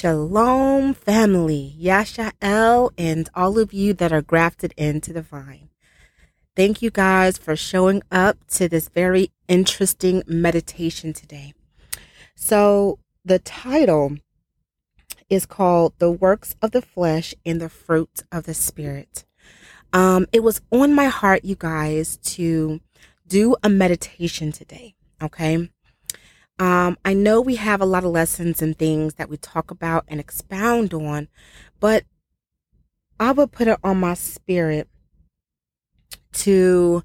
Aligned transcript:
Shalom, 0.00 0.94
family, 0.94 1.76
Yashael, 1.78 2.90
and 2.96 3.28
all 3.34 3.58
of 3.58 3.74
you 3.74 3.92
that 3.92 4.14
are 4.14 4.22
grafted 4.22 4.72
into 4.78 5.12
the 5.12 5.20
vine. 5.20 5.68
Thank 6.56 6.80
you 6.80 6.90
guys 6.90 7.36
for 7.36 7.54
showing 7.54 8.02
up 8.10 8.38
to 8.52 8.66
this 8.66 8.88
very 8.88 9.30
interesting 9.46 10.22
meditation 10.26 11.12
today. 11.12 11.52
So, 12.34 12.98
the 13.26 13.40
title 13.40 14.16
is 15.28 15.44
called 15.44 15.92
The 15.98 16.10
Works 16.10 16.56
of 16.62 16.70
the 16.70 16.80
Flesh 16.80 17.34
and 17.44 17.60
the 17.60 17.68
Fruit 17.68 18.22
of 18.32 18.44
the 18.44 18.54
Spirit. 18.54 19.26
Um, 19.92 20.26
it 20.32 20.42
was 20.42 20.62
on 20.70 20.94
my 20.94 21.08
heart, 21.08 21.44
you 21.44 21.56
guys, 21.56 22.16
to 22.36 22.80
do 23.28 23.54
a 23.62 23.68
meditation 23.68 24.50
today. 24.50 24.94
Okay. 25.22 25.68
Um, 26.60 26.98
I 27.06 27.14
know 27.14 27.40
we 27.40 27.56
have 27.56 27.80
a 27.80 27.86
lot 27.86 28.04
of 28.04 28.10
lessons 28.10 28.60
and 28.60 28.78
things 28.78 29.14
that 29.14 29.30
we 29.30 29.38
talk 29.38 29.70
about 29.70 30.04
and 30.08 30.20
expound 30.20 30.92
on, 30.92 31.28
but 31.80 32.04
I 33.18 33.32
would 33.32 33.50
put 33.50 33.66
it 33.66 33.78
on 33.82 33.98
my 33.98 34.12
spirit 34.12 34.86
to 36.32 37.02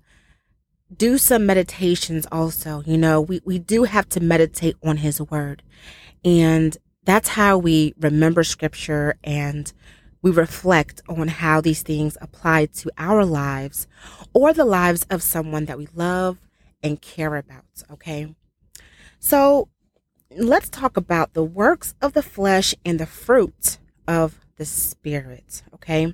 do 0.96 1.18
some 1.18 1.46
meditations 1.46 2.28
also. 2.34 2.84
You 2.86 2.98
know, 2.98 3.22
we, 3.22 3.40
we 3.46 3.58
do 3.58 3.86
have 3.86 4.10
to 4.10 4.20
meditate 4.20 4.76
on 4.84 4.98
his 4.98 5.22
word. 5.22 5.64
And 6.26 6.78
that's 7.06 7.30
how 7.30 7.58
we 7.58 7.94
remember 7.98 8.44
scripture 8.44 9.16
and 9.24 9.72
we 10.22 10.32
reflect 10.32 11.00
on 11.08 11.30
how 11.30 11.62
these 11.62 11.82
things 11.82 12.18
apply 12.20 12.66
to 12.66 12.92
our 12.98 13.24
lives 13.24 13.88
or 14.34 14.52
the 14.52 14.66
lives 14.66 15.06
of 15.10 15.24
someone 15.24 15.64
that 15.66 15.78
we 15.78 15.88
love 15.96 16.40
and 16.84 17.02
care 17.02 17.38
about. 17.38 17.64
Okay. 17.90 18.36
So 19.20 19.70
let's 20.36 20.70
talk 20.70 20.98
about 20.98 21.34
the 21.34 21.44
works 21.44 21.94
of 22.02 22.14
the 22.14 22.24
flesh 22.24 22.76
and 22.86 23.00
the 23.00 23.06
fruit 23.06 23.78
of 24.08 24.40
the 24.58 24.66
spirit. 24.66 25.64
Okay. 25.74 26.14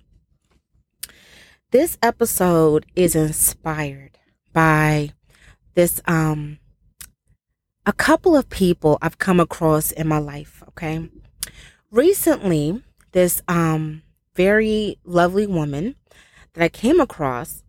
This 1.71 1.97
episode 2.01 2.85
is 2.95 3.15
inspired 3.15 4.17
by 4.53 5.11
this, 5.73 6.01
um, 6.05 6.59
a 7.85 7.93
couple 7.93 8.35
of 8.35 8.49
people 8.49 8.97
I've 9.01 9.17
come 9.17 9.39
across 9.39 9.91
in 9.91 10.07
my 10.07 10.17
life. 10.17 10.61
Okay. 10.69 11.09
Recently, 11.89 12.83
this, 13.13 13.41
um, 13.47 14.03
very 14.35 14.97
lovely 15.03 15.47
woman 15.47 15.95
that 16.53 16.63
I 16.63 16.69
came 16.69 16.99
across, 16.99 17.63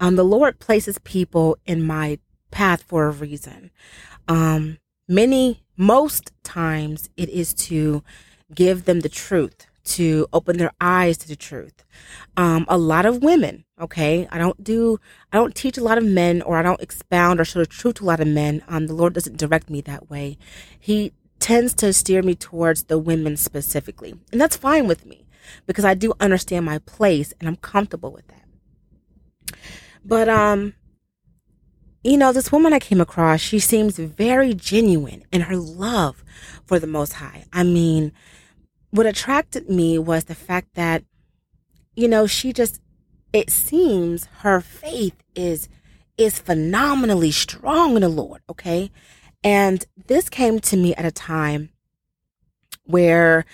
um, 0.00 0.16
the 0.16 0.24
Lord 0.24 0.58
places 0.58 0.98
people 0.98 1.56
in 1.66 1.82
my 1.82 2.18
path 2.50 2.82
for 2.82 3.06
a 3.06 3.10
reason. 3.10 3.70
Um, 4.28 4.78
many, 5.08 5.62
most 5.76 6.32
times, 6.42 7.08
it 7.16 7.28
is 7.28 7.54
to 7.54 8.02
give 8.54 8.84
them 8.84 9.00
the 9.00 9.08
truth, 9.08 9.66
to 9.84 10.26
open 10.32 10.56
their 10.56 10.72
eyes 10.80 11.18
to 11.18 11.28
the 11.28 11.36
truth. 11.36 11.84
Um, 12.36 12.64
a 12.68 12.78
lot 12.78 13.06
of 13.06 13.22
women, 13.22 13.64
okay, 13.80 14.26
I 14.30 14.38
don't 14.38 14.62
do, 14.62 14.98
I 15.32 15.36
don't 15.36 15.54
teach 15.54 15.76
a 15.76 15.84
lot 15.84 15.98
of 15.98 16.04
men 16.04 16.42
or 16.42 16.56
I 16.56 16.62
don't 16.62 16.80
expound 16.80 17.40
or 17.40 17.44
show 17.44 17.58
the 17.58 17.66
truth 17.66 17.96
to 17.96 18.04
a 18.04 18.06
lot 18.06 18.20
of 18.20 18.28
men. 18.28 18.62
Um, 18.68 18.86
the 18.86 18.94
Lord 18.94 19.12
doesn't 19.12 19.36
direct 19.36 19.68
me 19.68 19.80
that 19.82 20.10
way. 20.10 20.38
He 20.78 21.12
tends 21.38 21.74
to 21.74 21.92
steer 21.92 22.22
me 22.22 22.34
towards 22.34 22.84
the 22.84 22.98
women 22.98 23.36
specifically. 23.36 24.14
And 24.32 24.40
that's 24.40 24.56
fine 24.56 24.86
with 24.86 25.04
me 25.04 25.26
because 25.66 25.84
I 25.84 25.94
do 25.94 26.14
understand 26.18 26.64
my 26.64 26.78
place 26.78 27.34
and 27.38 27.48
I'm 27.48 27.56
comfortable 27.56 28.12
with 28.12 28.26
that. 28.28 29.58
But, 30.04 30.28
um, 30.28 30.74
you 32.04 32.18
know, 32.18 32.32
this 32.32 32.52
woman 32.52 32.74
I 32.74 32.78
came 32.78 33.00
across, 33.00 33.40
she 33.40 33.58
seems 33.58 33.98
very 33.98 34.52
genuine 34.52 35.24
in 35.32 35.40
her 35.40 35.56
love 35.56 36.22
for 36.66 36.78
the 36.78 36.86
Most 36.86 37.14
High. 37.14 37.44
I 37.52 37.64
mean, 37.64 38.12
what 38.90 39.06
attracted 39.06 39.70
me 39.70 39.98
was 39.98 40.24
the 40.24 40.34
fact 40.34 40.74
that, 40.74 41.02
you 41.96 42.06
know, 42.06 42.26
she 42.26 42.52
just, 42.52 42.80
it 43.32 43.50
seems 43.50 44.26
her 44.40 44.60
faith 44.60 45.16
is, 45.34 45.68
is 46.18 46.38
phenomenally 46.38 47.30
strong 47.30 47.96
in 47.96 48.02
the 48.02 48.08
Lord. 48.08 48.42
Okay. 48.50 48.90
And 49.42 49.84
this 50.06 50.28
came 50.28 50.60
to 50.60 50.76
me 50.76 50.94
at 50.94 51.06
a 51.06 51.10
time 51.10 51.70
where 52.84 53.46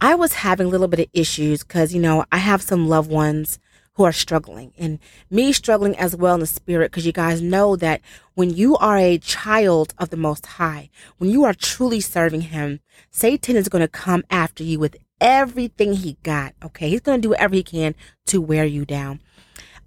I 0.00 0.14
was 0.14 0.32
having 0.32 0.66
a 0.66 0.70
little 0.70 0.88
bit 0.88 1.00
of 1.00 1.06
issues 1.12 1.62
because, 1.62 1.94
you 1.94 2.00
know, 2.00 2.24
I 2.32 2.38
have 2.38 2.62
some 2.62 2.88
loved 2.88 3.10
ones 3.10 3.58
who 3.98 4.04
are 4.04 4.12
struggling 4.12 4.72
and 4.78 4.98
me 5.30 5.52
struggling 5.52 5.94
as 5.98 6.16
well 6.16 6.34
in 6.34 6.40
the 6.40 6.46
spirit 6.46 6.90
because 6.90 7.04
you 7.04 7.12
guys 7.12 7.42
know 7.42 7.76
that 7.76 8.00
when 8.34 8.48
you 8.48 8.76
are 8.78 8.96
a 8.96 9.18
child 9.18 9.92
of 9.98 10.08
the 10.08 10.16
most 10.16 10.46
high 10.46 10.88
when 11.18 11.28
you 11.28 11.44
are 11.44 11.52
truly 11.52 12.00
serving 12.00 12.40
him 12.40 12.80
satan 13.10 13.56
is 13.56 13.68
going 13.68 13.82
to 13.82 13.88
come 13.88 14.22
after 14.30 14.62
you 14.64 14.78
with 14.78 14.96
everything 15.20 15.94
he 15.94 16.16
got 16.22 16.54
okay? 16.64 16.88
He's 16.88 17.00
going 17.00 17.20
to 17.20 17.22
do 17.22 17.30
whatever 17.30 17.54
he 17.54 17.62
can 17.62 17.94
to 18.26 18.40
wear 18.40 18.64
you 18.64 18.84
down. 18.84 19.20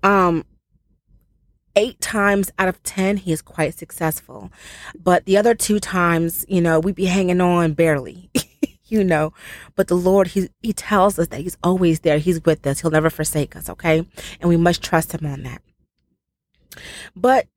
Um 0.03 0.45
eight 1.77 2.01
times 2.01 2.51
out 2.59 2.67
of 2.67 2.83
ten 2.83 3.16
he 3.16 3.31
is 3.31 3.41
quite 3.41 3.73
successful. 3.73 4.51
But 5.01 5.25
the 5.25 5.38
other 5.38 5.55
two 5.55 5.79
times 5.79 6.45
you 6.50 6.61
know 6.61 6.79
we 6.79 6.91
be 6.91 7.05
hanging 7.05 7.41
on 7.41 7.73
barely 7.73 8.29
you 8.91 9.03
know. 9.03 9.34
But 9.75 9.88
the 9.88 9.96
Lord, 9.96 10.28
He 10.28 10.50
He 10.62 10.74
tells 10.74 11.18
us 11.18 11.28
that 11.28 11.41
He's 11.41 11.57
always 11.63 12.02
there. 12.02 12.19
He's 12.19 12.44
with 12.44 12.66
us. 12.68 12.81
He'll 12.81 12.91
never 12.91 13.09
forsake 13.09 13.56
us, 13.56 13.69
okay? 13.69 14.07
And 14.40 14.50
we 14.50 14.57
must 14.57 14.84
trust 14.84 15.13
Him 15.13 15.25
on 15.25 15.44
that. 15.44 15.62
But 17.16 17.47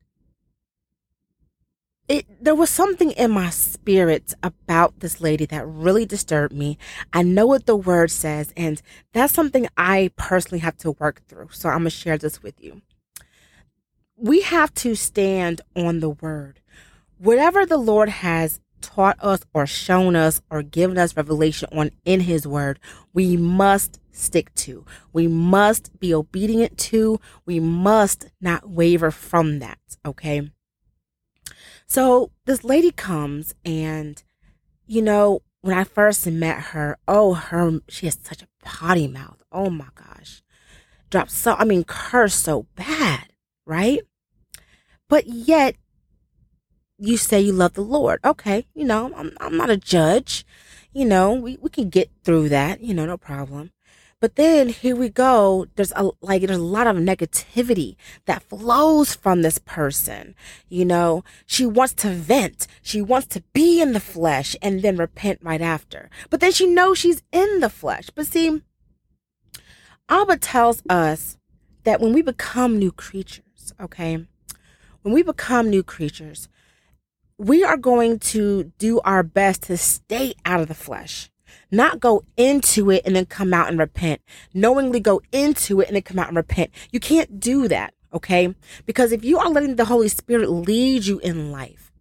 it 2.09 2.27
there 2.41 2.55
was 2.55 2.71
something 2.71 3.13
in 3.13 3.31
my 3.31 3.51
spirit 3.51 4.35
about 4.43 5.01
this 5.01 5.21
lady 5.21 5.47
that 5.47 5.67
really 5.67 6.05
disturbed 6.05 6.55
me. 6.55 6.79
I 7.13 7.23
know 7.23 7.47
what 7.47 7.67
the 7.67 7.77
word 7.77 8.11
says, 8.11 8.53
and 8.57 8.81
that's 9.13 9.33
something 9.33 9.69
I 9.77 10.11
personally 10.17 10.61
have 10.61 10.77
to 10.79 10.93
work 10.93 11.23
through. 11.29 11.49
So 11.53 11.69
I'm 11.69 11.79
gonna 11.79 11.91
share 11.91 12.19
this 12.19 12.43
with 12.43 12.63
you. 12.63 12.83
We 14.17 14.43
have 14.43 14.73
to 14.75 14.95
stand 14.95 15.61
on 15.75 16.01
the 16.01 16.11
word. 16.11 16.61
Whatever 17.19 17.65
the 17.65 17.79
Lord 17.79 18.09
has 18.09 18.61
taught 18.87 19.17
us 19.21 19.41
or 19.53 19.67
shown 19.67 20.17
us 20.17 20.41
or 20.51 20.63
given 20.63 20.99
us 20.99 21.17
revelation 21.17 21.69
on 21.73 21.91
in 22.05 22.21
his 22.21 22.47
word, 22.47 22.79
we 23.13 23.37
must 23.37 24.01
stick 24.13 24.55
to. 24.55 24.85
We 25.13 25.27
must 25.27 25.99
be 25.99 26.15
obedient 26.15 26.79
to. 26.79 27.21
We 27.47 27.61
must 27.61 28.27
not 28.41 28.69
waver 28.69 29.11
from 29.11 29.59
that. 29.59 29.79
Okay. 30.05 30.51
So 31.87 32.31
this 32.47 32.65
lady 32.65 32.91
comes 32.91 33.55
and, 33.65 34.23
you 34.87 35.03
know, 35.03 35.43
when 35.61 35.77
I 35.77 35.85
first 35.85 36.27
met 36.27 36.61
her, 36.61 36.99
oh, 37.09 37.35
her, 37.35 37.81
she 37.89 38.07
has 38.07 38.19
such 38.23 38.43
a 38.43 38.49
potty 38.63 39.09
mouth. 39.09 39.43
Oh 39.51 39.71
my 39.71 39.89
gosh. 39.95 40.43
Dropped 41.11 41.31
so, 41.31 41.55
I 41.55 41.65
mean, 41.65 41.85
curse 41.85 42.35
so 42.35 42.67
bad, 42.75 43.33
right? 43.67 44.01
But 45.09 45.27
yet 45.27 45.77
you 46.99 47.17
say 47.17 47.41
you 47.41 47.53
love 47.53 47.75
the 47.75 47.83
Lord. 47.83 48.21
Okay, 48.25 48.67
you 48.75 48.85
know, 48.85 49.13
I'm, 49.15 49.33
I'm 49.41 49.57
not 49.57 49.71
a 49.71 49.77
judge. 49.77 50.45
You 50.93 51.05
know, 51.05 51.33
we, 51.33 51.59
we 51.61 51.71
can 51.71 51.89
get 51.91 52.11
through 52.23 52.49
that, 52.51 52.81
you 52.81 52.95
know, 52.95 53.07
no 53.07 53.17
problem. 53.17 53.73
But 54.21 54.37
then 54.37 54.69
here 54.71 54.97
we 54.97 55.11
go. 55.11 55.67
There's 55.75 55.93
a, 55.97 56.11
like, 56.23 56.41
there's 56.41 56.59
a 56.59 56.63
lot 56.63 56.87
of 56.87 56.97
negativity 56.97 57.97
that 58.25 58.43
flows 58.45 59.15
from 59.15 59.43
this 59.43 59.59
person. 59.59 60.35
You 60.69 60.87
know, 60.87 61.25
she 61.45 61.67
wants 61.67 61.93
to 61.95 62.11
vent. 62.11 62.67
She 62.81 63.03
wants 63.03 63.27
to 63.29 63.43
be 63.53 63.83
in 63.83 63.93
the 63.93 64.01
flesh 64.01 64.57
and 64.63 64.81
then 64.81 64.97
repent 64.97 65.41
right 65.43 65.61
after. 65.61 66.09
But 66.31 66.41
then 66.41 66.53
she 66.53 66.67
knows 66.67 66.99
she's 66.99 67.23
in 67.33 67.61
the 67.61 67.69
flesh. 67.69 68.09
But 68.15 68.27
see, 68.27 68.63
Abba 70.09 70.39
tells 70.39 70.83
us 70.89 71.37
that 71.83 72.01
when 72.01 72.15
we 72.15 72.23
become 72.23 72.79
new 72.79 72.93
creatures, 72.93 73.75
okay, 73.79 74.27
when 75.03 75.13
we 75.13 75.23
become 75.23 75.69
new 75.69 75.83
creatures, 75.83 76.49
we 77.39 77.65
are 77.65 77.77
going 77.77 78.19
to 78.19 78.73
do 78.79 79.01
our 79.01 79.23
best 79.23 79.65
to 79.65 79.77
stay 79.77 80.35
out 80.45 80.61
of 80.61 80.69
the 80.69 80.75
flesh, 80.75 81.31
not 81.71 82.01
go 82.01 82.25
into 82.37 82.91
it 82.91 83.03
and 83.05 83.17
then 83.17 83.27
come 83.27 83.53
out 83.53 83.69
and 83.69 83.79
repent, 83.79 84.21
knowingly 84.53 85.01
go 85.01 85.21
into 85.33 85.81
it 85.81 85.89
and 85.89 85.97
then 85.97 86.03
come 86.03 86.19
out 86.19 86.29
and 86.29 86.37
repent. 86.37 86.71
You 86.93 87.01
can't 87.01 87.41
do 87.41 87.69
that. 87.69 87.95
Okay. 88.13 88.55
Because 88.87 89.11
if 89.11 89.25
you 89.25 89.39
are 89.39 89.51
letting 89.51 89.77
the 89.77 89.87
Holy 89.87 90.09
Spirit 90.09 90.49
lead 90.49 91.05
you 91.07 91.19
in 91.19 91.51
life, 91.51 91.93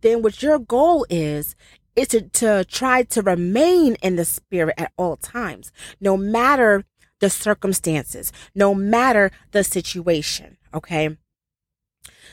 then 0.00 0.22
what 0.22 0.42
your 0.42 0.58
goal 0.58 1.06
is, 1.08 1.54
is 1.94 2.08
to, 2.08 2.22
to 2.22 2.64
try 2.64 3.04
to 3.04 3.22
remain 3.22 3.94
in 4.02 4.16
the 4.16 4.24
spirit 4.24 4.74
at 4.76 4.92
all 4.96 5.16
times, 5.16 5.70
no 6.00 6.16
matter 6.16 6.84
the 7.20 7.30
circumstances, 7.30 8.32
no 8.54 8.74
matter 8.74 9.30
the 9.52 9.62
situation. 9.62 10.56
Okay. 10.72 11.16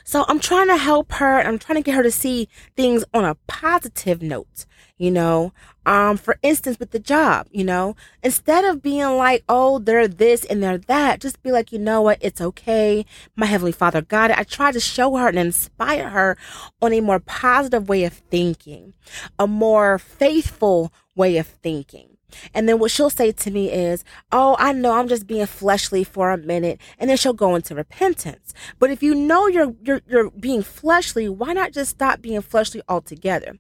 So 0.04 0.26
I'm 0.28 0.40
trying 0.40 0.68
to 0.68 0.78
help 0.78 1.14
her. 1.14 1.40
I'm 1.42 1.60
trying 1.60 1.78
to 1.78 1.84
get 1.84 1.96
her 1.96 2.04
to 2.04 2.12
see 2.12 2.48
things 2.76 3.04
on 3.14 3.26
a 3.26 3.36
positive 3.48 4.22
note. 4.22 4.66
you 4.98 5.10
know 5.10 5.52
um 5.88 6.16
for 6.16 6.38
instance 6.44 6.78
with 6.80 6.92
the 6.92 7.00
job 7.00 7.48
you 7.52 7.64
know 7.64 7.96
instead 8.22 8.64
of 8.66 8.84
being 8.84 9.18
like 9.18 9.44
oh 9.50 9.80
they're 9.80 10.08
this 10.08 10.46
and 10.46 10.62
they're 10.62 10.78
that 10.78 11.20
just 11.20 11.42
be 11.42 11.52
like 11.52 11.72
you 11.72 11.80
know 11.80 12.02
what 12.04 12.20
it's 12.22 12.40
okay 12.40 13.04
my 13.36 13.48
heavenly 13.48 13.72
father 13.72 14.02
got 14.02 14.30
it 14.30 14.38
i 14.38 14.44
try 14.44 14.72
to 14.72 14.80
show 14.80 15.16
her 15.16 15.28
and 15.28 15.40
inspire 15.40 16.10
her 16.10 16.38
on 16.84 16.94
a 16.94 17.02
more 17.02 17.20
positive 17.20 17.90
way 17.90 18.04
of 18.04 18.14
thinking 18.14 18.94
a 19.40 19.48
more 19.48 19.98
faithful 19.98 20.94
way 21.16 21.38
of 21.38 21.48
thinking 21.48 22.11
and 22.54 22.68
then 22.68 22.80
what 22.80 22.92
she'll 22.92 23.10
say 23.10 23.32
to 23.32 23.52
me 23.52 23.72
is, 23.72 24.04
Oh, 24.32 24.56
I 24.60 24.74
know 24.74 24.94
I'm 24.94 25.08
just 25.08 25.28
being 25.28 25.46
fleshly 25.46 26.04
for 26.04 26.32
a 26.32 26.38
minute. 26.38 26.80
And 26.98 27.10
then 27.10 27.18
she'll 27.18 27.34
go 27.34 27.56
into 27.56 27.76
repentance. 27.76 28.54
But 28.80 28.92
if 28.92 29.04
you 29.04 29.16
know 29.16 29.48
you're, 29.48 29.74
you're, 29.84 30.02
you're 30.08 30.30
being 30.32 30.64
fleshly, 30.64 31.28
why 31.30 31.54
not 31.54 31.74
just 31.74 31.92
stop 31.92 32.22
being 32.22 32.42
fleshly 32.42 32.82
altogether? 32.88 33.58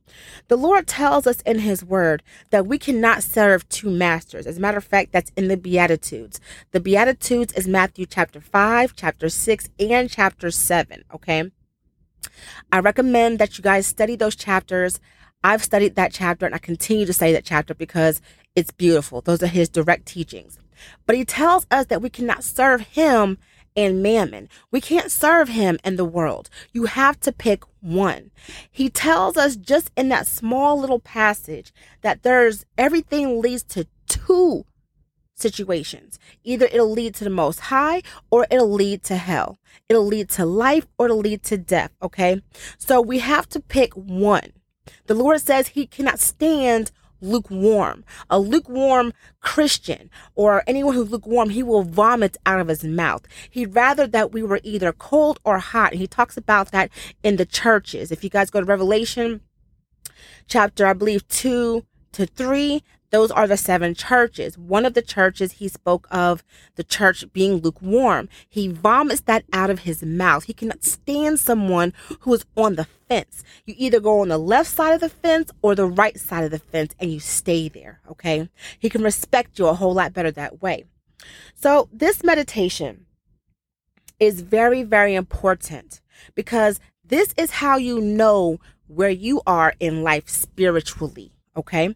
The 0.47 0.57
Lord 0.57 0.87
tells 0.87 1.27
us 1.27 1.41
in 1.41 1.59
his 1.59 1.83
word 1.83 2.23
that 2.49 2.65
we 2.67 2.77
cannot 2.77 3.23
serve 3.23 3.67
two 3.69 3.89
masters. 3.89 4.47
As 4.47 4.57
a 4.57 4.61
matter 4.61 4.77
of 4.77 4.83
fact, 4.83 5.11
that's 5.11 5.31
in 5.35 5.47
the 5.47 5.57
Beatitudes. 5.57 6.39
The 6.71 6.79
Beatitudes 6.79 7.53
is 7.53 7.67
Matthew 7.67 8.05
chapter 8.05 8.41
5, 8.41 8.95
chapter 8.95 9.29
6, 9.29 9.69
and 9.79 10.09
chapter 10.09 10.51
7. 10.51 11.03
Okay. 11.13 11.51
I 12.71 12.79
recommend 12.79 13.39
that 13.39 13.57
you 13.57 13.63
guys 13.63 13.87
study 13.87 14.15
those 14.15 14.35
chapters. 14.35 14.99
I've 15.43 15.63
studied 15.63 15.95
that 15.95 16.13
chapter 16.13 16.45
and 16.45 16.53
I 16.53 16.59
continue 16.59 17.05
to 17.05 17.13
study 17.13 17.33
that 17.33 17.45
chapter 17.45 17.73
because 17.73 18.21
it's 18.55 18.71
beautiful. 18.71 19.21
Those 19.21 19.41
are 19.41 19.47
his 19.47 19.69
direct 19.69 20.05
teachings. 20.05 20.59
But 21.05 21.15
he 21.15 21.25
tells 21.25 21.65
us 21.71 21.87
that 21.87 22.01
we 22.01 22.09
cannot 22.09 22.43
serve 22.43 22.81
him 22.81 23.37
and 23.75 24.03
mammon. 24.03 24.49
We 24.69 24.81
can't 24.81 25.11
serve 25.11 25.49
him 25.49 25.79
and 25.83 25.97
the 25.97 26.05
world. 26.05 26.49
You 26.73 26.85
have 26.85 27.19
to 27.21 27.31
pick 27.31 27.63
one. 27.79 28.31
He 28.69 28.89
tells 28.89 29.37
us 29.37 29.55
just 29.55 29.91
in 29.95 30.09
that 30.09 30.27
small 30.27 30.79
little 30.79 30.99
passage 30.99 31.71
that 32.01 32.23
there's 32.23 32.65
everything 32.77 33.41
leads 33.41 33.63
to 33.63 33.87
two 34.07 34.65
situations. 35.35 36.19
Either 36.43 36.65
it'll 36.65 36.91
lead 36.91 37.15
to 37.15 37.23
the 37.23 37.29
most 37.29 37.61
high 37.61 38.01
or 38.29 38.45
it'll 38.51 38.71
lead 38.71 39.03
to 39.03 39.15
hell. 39.15 39.57
It'll 39.89 40.05
lead 40.05 40.29
to 40.31 40.45
life 40.45 40.87
or 40.97 41.05
it'll 41.05 41.17
lead 41.19 41.43
to 41.43 41.57
death. 41.57 41.91
Okay. 42.01 42.41
So 42.77 43.01
we 43.01 43.19
have 43.19 43.47
to 43.49 43.59
pick 43.59 43.93
one. 43.93 44.51
The 45.07 45.15
Lord 45.15 45.41
says 45.41 45.69
he 45.69 45.85
cannot 45.87 46.19
stand 46.19 46.91
lukewarm. 47.21 48.03
A 48.29 48.39
lukewarm 48.39 49.13
Christian 49.39 50.09
or 50.35 50.63
anyone 50.67 50.95
who's 50.95 51.11
lukewarm, 51.11 51.49
he 51.49 51.63
will 51.63 51.83
vomit 51.83 52.37
out 52.45 52.59
of 52.59 52.67
his 52.67 52.83
mouth. 52.83 53.27
He'd 53.49 53.75
rather 53.75 54.07
that 54.07 54.31
we 54.31 54.43
were 54.43 54.59
either 54.63 54.91
cold 54.91 55.39
or 55.43 55.59
hot. 55.59 55.91
And 55.91 56.01
he 56.01 56.07
talks 56.07 56.37
about 56.37 56.71
that 56.71 56.89
in 57.23 57.37
the 57.37 57.45
churches. 57.45 58.11
If 58.11 58.23
you 58.23 58.29
guys 58.29 58.49
go 58.49 58.59
to 58.59 58.65
Revelation 58.65 59.41
chapter, 60.47 60.85
I 60.85 60.93
believe 60.93 61.27
two 61.27 61.85
to 62.13 62.25
three, 62.25 62.83
those 63.11 63.29
are 63.29 63.45
the 63.45 63.57
seven 63.57 63.93
churches. 63.93 64.57
One 64.57 64.85
of 64.85 64.93
the 64.93 65.01
churches 65.01 65.53
he 65.53 65.67
spoke 65.67 66.07
of 66.09 66.43
the 66.75 66.83
church 66.83 67.25
being 67.33 67.57
lukewarm. 67.57 68.29
He 68.49 68.69
vomits 68.69 69.21
that 69.21 69.43
out 69.53 69.69
of 69.69 69.79
his 69.79 70.01
mouth. 70.01 70.45
He 70.45 70.53
cannot 70.53 70.83
stand 70.83 71.39
someone 71.39 71.93
who 72.21 72.33
is 72.33 72.45
on 72.55 72.75
the 72.75 72.85
fence. 73.09 73.43
You 73.65 73.75
either 73.77 73.99
go 73.99 74.21
on 74.21 74.29
the 74.29 74.37
left 74.37 74.69
side 74.69 74.93
of 74.93 75.01
the 75.01 75.09
fence 75.09 75.51
or 75.61 75.75
the 75.75 75.85
right 75.85 76.17
side 76.17 76.45
of 76.45 76.51
the 76.51 76.59
fence 76.59 76.95
and 76.99 77.11
you 77.11 77.19
stay 77.19 77.67
there. 77.67 77.99
Okay. 78.09 78.49
He 78.79 78.89
can 78.89 79.03
respect 79.03 79.59
you 79.59 79.67
a 79.67 79.73
whole 79.73 79.93
lot 79.93 80.13
better 80.13 80.31
that 80.31 80.61
way. 80.61 80.85
So 81.53 81.89
this 81.91 82.23
meditation 82.23 83.05
is 84.19 84.41
very, 84.41 84.83
very 84.83 85.15
important 85.15 85.99
because 86.33 86.79
this 87.03 87.33
is 87.37 87.51
how 87.51 87.75
you 87.75 87.99
know 87.99 88.59
where 88.87 89.09
you 89.09 89.41
are 89.45 89.73
in 89.79 90.01
life 90.01 90.29
spiritually. 90.29 91.33
Okay. 91.57 91.95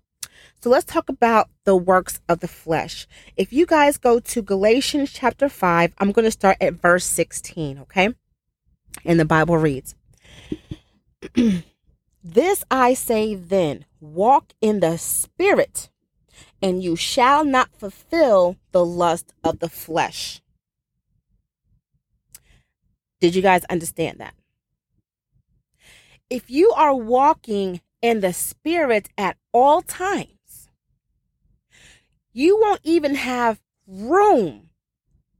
So 0.65 0.71
let's 0.71 0.91
talk 0.91 1.09
about 1.09 1.51
the 1.63 1.75
works 1.75 2.19
of 2.27 2.39
the 2.39 2.47
flesh. 2.47 3.05
If 3.37 3.53
you 3.53 3.67
guys 3.67 3.99
go 3.99 4.19
to 4.19 4.41
Galatians 4.41 5.11
chapter 5.13 5.47
5, 5.47 5.93
I'm 5.99 6.11
going 6.11 6.25
to 6.25 6.31
start 6.31 6.57
at 6.59 6.73
verse 6.73 7.05
16, 7.05 7.77
okay? 7.81 8.15
And 9.05 9.19
the 9.19 9.25
Bible 9.25 9.59
reads 9.59 9.93
This 12.23 12.63
I 12.71 12.95
say 12.95 13.35
then, 13.35 13.85
walk 13.99 14.53
in 14.59 14.79
the 14.79 14.97
Spirit, 14.97 15.91
and 16.63 16.81
you 16.81 16.95
shall 16.95 17.45
not 17.45 17.69
fulfill 17.77 18.57
the 18.71 18.83
lust 18.83 19.35
of 19.43 19.59
the 19.59 19.69
flesh. 19.69 20.41
Did 23.21 23.35
you 23.35 23.43
guys 23.43 23.63
understand 23.65 24.17
that? 24.17 24.33
If 26.27 26.49
you 26.49 26.71
are 26.71 26.95
walking 26.95 27.81
in 28.01 28.21
the 28.21 28.33
Spirit 28.33 29.09
at 29.15 29.37
all 29.53 29.83
times, 29.83 30.34
you 32.35 32.59
won't 32.59 32.81
even 32.83 33.15
have 33.15 33.61
room 33.87 34.69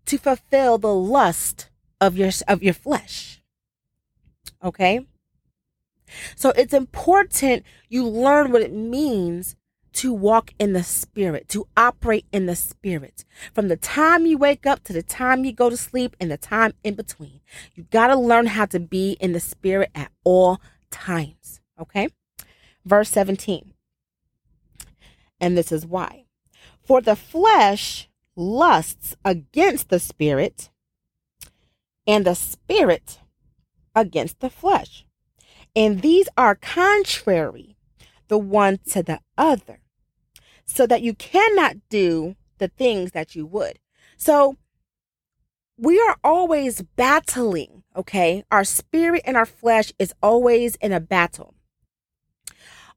to 0.06 0.18
fulfill 0.18 0.77
the 0.77 0.94
lust 0.94 1.69
of 2.00 2.15
your 2.15 2.31
of 2.47 2.63
your 2.63 2.74
flesh. 2.74 3.42
Okay? 4.63 5.06
So 6.38 6.51
it's 6.51 6.74
important 6.74 7.63
you 7.89 8.07
learn 8.07 8.51
what 8.51 8.62
it 8.62 8.71
means 8.71 9.57
to 9.94 10.13
walk 10.13 10.53
in 10.57 10.71
the 10.71 10.83
spirit, 10.83 11.50
to 11.50 11.68
operate 11.75 12.25
in 12.31 12.45
the 12.45 12.56
spirit. 12.56 13.25
From 13.53 13.68
the 13.68 13.77
time 13.77 14.25
you 14.25 14.38
wake 14.38 14.65
up 14.65 14.81
to 14.83 14.94
the 14.94 15.03
time 15.03 15.44
you 15.44 15.51
go 15.51 15.69
to 15.69 15.77
sleep 15.77 16.15
and 16.19 16.31
the 16.31 16.38
time 16.38 16.74
in 16.83 16.95
between. 16.95 17.42
You 17.75 17.83
got 17.92 18.07
to 18.07 18.15
learn 18.15 18.47
how 18.47 18.65
to 18.68 18.80
be 18.80 19.18
in 19.19 19.33
the 19.33 19.39
spirit 19.39 19.92
at 19.95 20.12
all 20.24 20.62
times. 20.92 21.59
Okay? 21.80 22.09
Verse 22.86 23.09
17. 23.09 23.74
And 25.42 25.57
this 25.57 25.71
is 25.71 25.86
why. 25.86 26.25
For 26.86 27.02
the 27.02 27.16
flesh 27.16 28.08
lusts 28.36 29.16
against 29.26 29.90
the 29.90 30.00
spirit, 30.00 30.70
and 32.06 32.26
the 32.26 32.36
spirit 32.36 33.20
against 33.96 34.40
the 34.40 34.50
flesh. 34.50 35.06
And 35.76 36.02
these 36.02 36.30
are 36.38 36.56
contrary 36.56 37.76
the 38.28 38.38
one 38.38 38.80
to 38.92 39.04
the 39.04 39.20
other, 39.38 39.80
so 40.66 40.86
that 40.88 41.02
you 41.02 41.14
cannot 41.14 41.78
do 41.90 42.36
the 42.60 42.68
things 42.68 43.12
that 43.12 43.36
you 43.36 43.46
would. 43.46 43.80
So 44.18 44.58
we 45.78 46.00
are 46.00 46.18
always 46.24 46.81
battling, 46.96 47.84
okay? 47.96 48.44
Our 48.52 48.64
spirit 48.64 49.24
and 49.26 49.36
our 49.36 49.46
flesh 49.46 49.92
is 50.00 50.14
always 50.22 50.76
in 50.76 50.94
a 50.94 51.00
battle. 51.00 51.54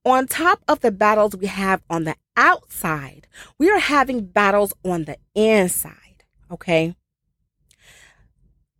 On 0.05 0.27
top 0.27 0.63
of 0.69 0.81
the 0.81 0.93
battles 0.93 1.37
we 1.37 1.47
have 1.47 1.83
on 1.91 2.05
the 2.05 2.17
outside, 2.39 3.27
we 3.59 3.69
are 3.69 3.81
having 3.81 4.25
battles 4.25 4.73
on 4.85 5.05
the 5.05 5.19
inside, 5.35 6.25
okay? 6.51 6.95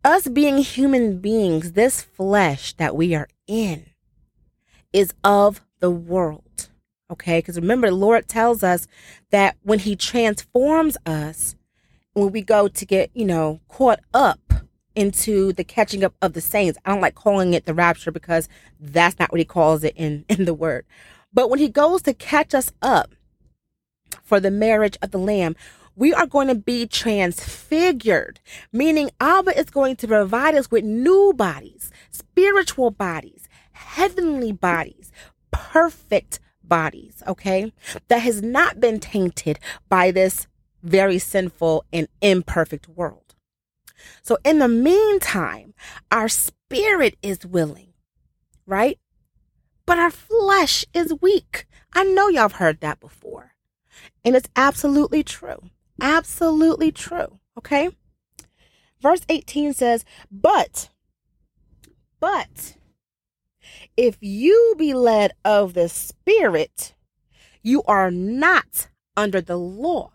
Us 0.03 0.27
being 0.29 0.59
human 0.59 1.19
beings, 1.19 1.73
this 1.73 2.01
flesh 2.01 2.73
that 2.73 2.95
we 2.95 3.13
are 3.13 3.27
in 3.45 3.85
is 4.93 5.13
of 5.23 5.61
the 5.79 5.91
world, 5.91 6.69
okay? 7.11 7.39
Because 7.39 7.57
remember, 7.57 7.89
the 7.89 7.95
Lord 7.95 8.27
tells 8.27 8.63
us 8.63 8.87
that 9.29 9.57
when 9.61 9.79
He 9.79 9.95
transforms 9.95 10.95
us, 11.05 11.55
when 12.13 12.31
we 12.31 12.41
go 12.41 12.69
to 12.69 12.85
get, 12.85 13.11
you 13.13 13.25
know, 13.25 13.59
caught 13.67 13.99
up 14.13 14.39
into 14.95 15.53
the 15.53 15.63
catching 15.63 16.03
up 16.03 16.13
of 16.21 16.33
the 16.33 16.41
saints. 16.41 16.77
I 16.83 16.91
don't 16.91 17.01
like 17.01 17.15
calling 17.15 17.53
it 17.53 17.65
the 17.65 17.73
rapture 17.73 18.11
because 18.11 18.49
that's 18.79 19.17
not 19.19 19.31
what 19.31 19.39
he 19.39 19.45
calls 19.45 19.83
it 19.83 19.93
in, 19.95 20.25
in 20.29 20.45
the 20.45 20.53
word. 20.53 20.85
But 21.31 21.49
when 21.49 21.59
he 21.59 21.69
goes 21.69 22.01
to 22.03 22.13
catch 22.13 22.53
us 22.53 22.71
up 22.81 23.13
for 24.23 24.39
the 24.39 24.51
marriage 24.51 24.97
of 25.01 25.11
the 25.11 25.17
Lamb, 25.17 25.55
we 25.95 26.13
are 26.13 26.25
going 26.25 26.47
to 26.47 26.55
be 26.55 26.87
transfigured, 26.87 28.39
meaning 28.71 29.09
Abba 29.19 29.57
is 29.57 29.69
going 29.69 29.97
to 29.97 30.07
provide 30.07 30.55
us 30.55 30.71
with 30.71 30.83
new 30.83 31.33
bodies, 31.35 31.91
spiritual 32.11 32.91
bodies, 32.91 33.49
heavenly 33.71 34.51
bodies, 34.51 35.11
perfect 35.51 36.39
bodies, 36.63 37.21
okay? 37.27 37.73
That 38.07 38.19
has 38.19 38.41
not 38.41 38.79
been 38.79 38.99
tainted 38.99 39.59
by 39.89 40.11
this 40.11 40.47
very 40.83 41.19
sinful 41.19 41.83
and 41.91 42.07
imperfect 42.21 42.87
world. 42.87 43.35
So 44.21 44.37
in 44.45 44.59
the 44.59 44.69
meantime, 44.69 45.73
our 46.09 46.29
spirit 46.29 47.17
is 47.21 47.45
willing, 47.45 47.93
right? 48.65 48.97
but 49.89 49.97
our 49.97 50.11
flesh 50.11 50.85
is 50.93 51.15
weak. 51.19 51.65
I 51.93 52.03
know 52.03 52.27
y'all 52.27 52.43
have 52.43 52.51
heard 52.51 52.79
that 52.81 52.99
before. 52.99 53.55
And 54.29 54.35
it's 54.35 54.49
absolutely 54.55 55.23
true. 55.23 55.71
Absolutely 55.99 56.91
true. 56.91 57.39
Okay? 57.57 57.89
Verse 59.01 59.21
18 59.27 59.73
says, 59.73 60.05
But, 60.31 60.91
but, 62.19 62.75
if 63.97 64.17
you 64.21 64.75
be 64.77 64.93
led 64.93 65.31
of 65.43 65.73
the 65.73 65.89
Spirit, 65.89 66.93
you 67.63 67.81
are 67.87 68.11
not 68.11 68.89
under 69.17 69.41
the 69.41 69.57
law. 69.57 70.11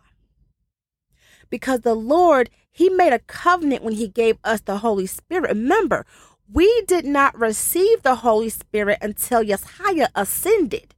Because 1.51 1.81
the 1.81 1.95
Lord, 1.95 2.51
He 2.71 2.89
made 2.89 3.13
a 3.13 3.19
covenant 3.19 3.83
when 3.83 3.95
He 3.95 4.07
gave 4.07 4.39
us 4.45 4.61
the 4.61 4.79
Holy 4.79 5.07
Spirit. 5.07 5.49
Remember, 5.49 6.07
we 6.49 6.85
did 6.87 7.05
not 7.05 7.37
receive 7.37 8.05
the 8.05 8.15
Holy 8.15 8.49
Spirit 8.49 8.99
until 9.03 9.43
Yeshua 9.43 10.07
ascended. 10.15 10.94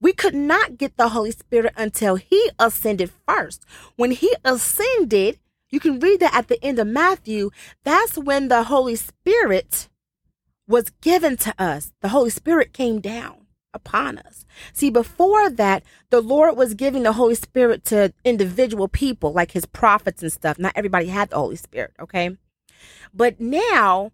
We 0.00 0.12
could 0.12 0.34
not 0.34 0.76
get 0.78 0.96
the 0.96 1.10
Holy 1.10 1.30
Spirit 1.30 1.72
until 1.76 2.16
he 2.16 2.50
ascended 2.58 3.10
first. 3.26 3.64
When 3.96 4.10
he 4.10 4.34
ascended, 4.44 5.38
you 5.70 5.80
can 5.80 5.98
read 5.98 6.20
that 6.20 6.34
at 6.34 6.48
the 6.48 6.62
end 6.64 6.78
of 6.78 6.86
Matthew, 6.86 7.50
that's 7.82 8.18
when 8.18 8.48
the 8.48 8.64
Holy 8.64 8.96
Spirit 8.96 9.88
was 10.68 10.90
given 11.00 11.36
to 11.38 11.54
us. 11.58 11.92
The 12.02 12.08
Holy 12.08 12.30
Spirit 12.30 12.72
came 12.72 13.00
down 13.00 13.46
upon 13.72 14.18
us. 14.18 14.44
See, 14.72 14.90
before 14.90 15.50
that, 15.50 15.82
the 16.10 16.20
Lord 16.20 16.56
was 16.56 16.74
giving 16.74 17.02
the 17.02 17.12
Holy 17.12 17.34
Spirit 17.34 17.84
to 17.86 18.12
individual 18.24 18.88
people, 18.88 19.32
like 19.32 19.52
his 19.52 19.66
prophets 19.66 20.22
and 20.22 20.32
stuff. 20.32 20.58
Not 20.58 20.72
everybody 20.74 21.06
had 21.06 21.30
the 21.30 21.36
Holy 21.36 21.56
Spirit, 21.56 21.92
okay? 22.00 22.36
But 23.14 23.40
now, 23.40 24.12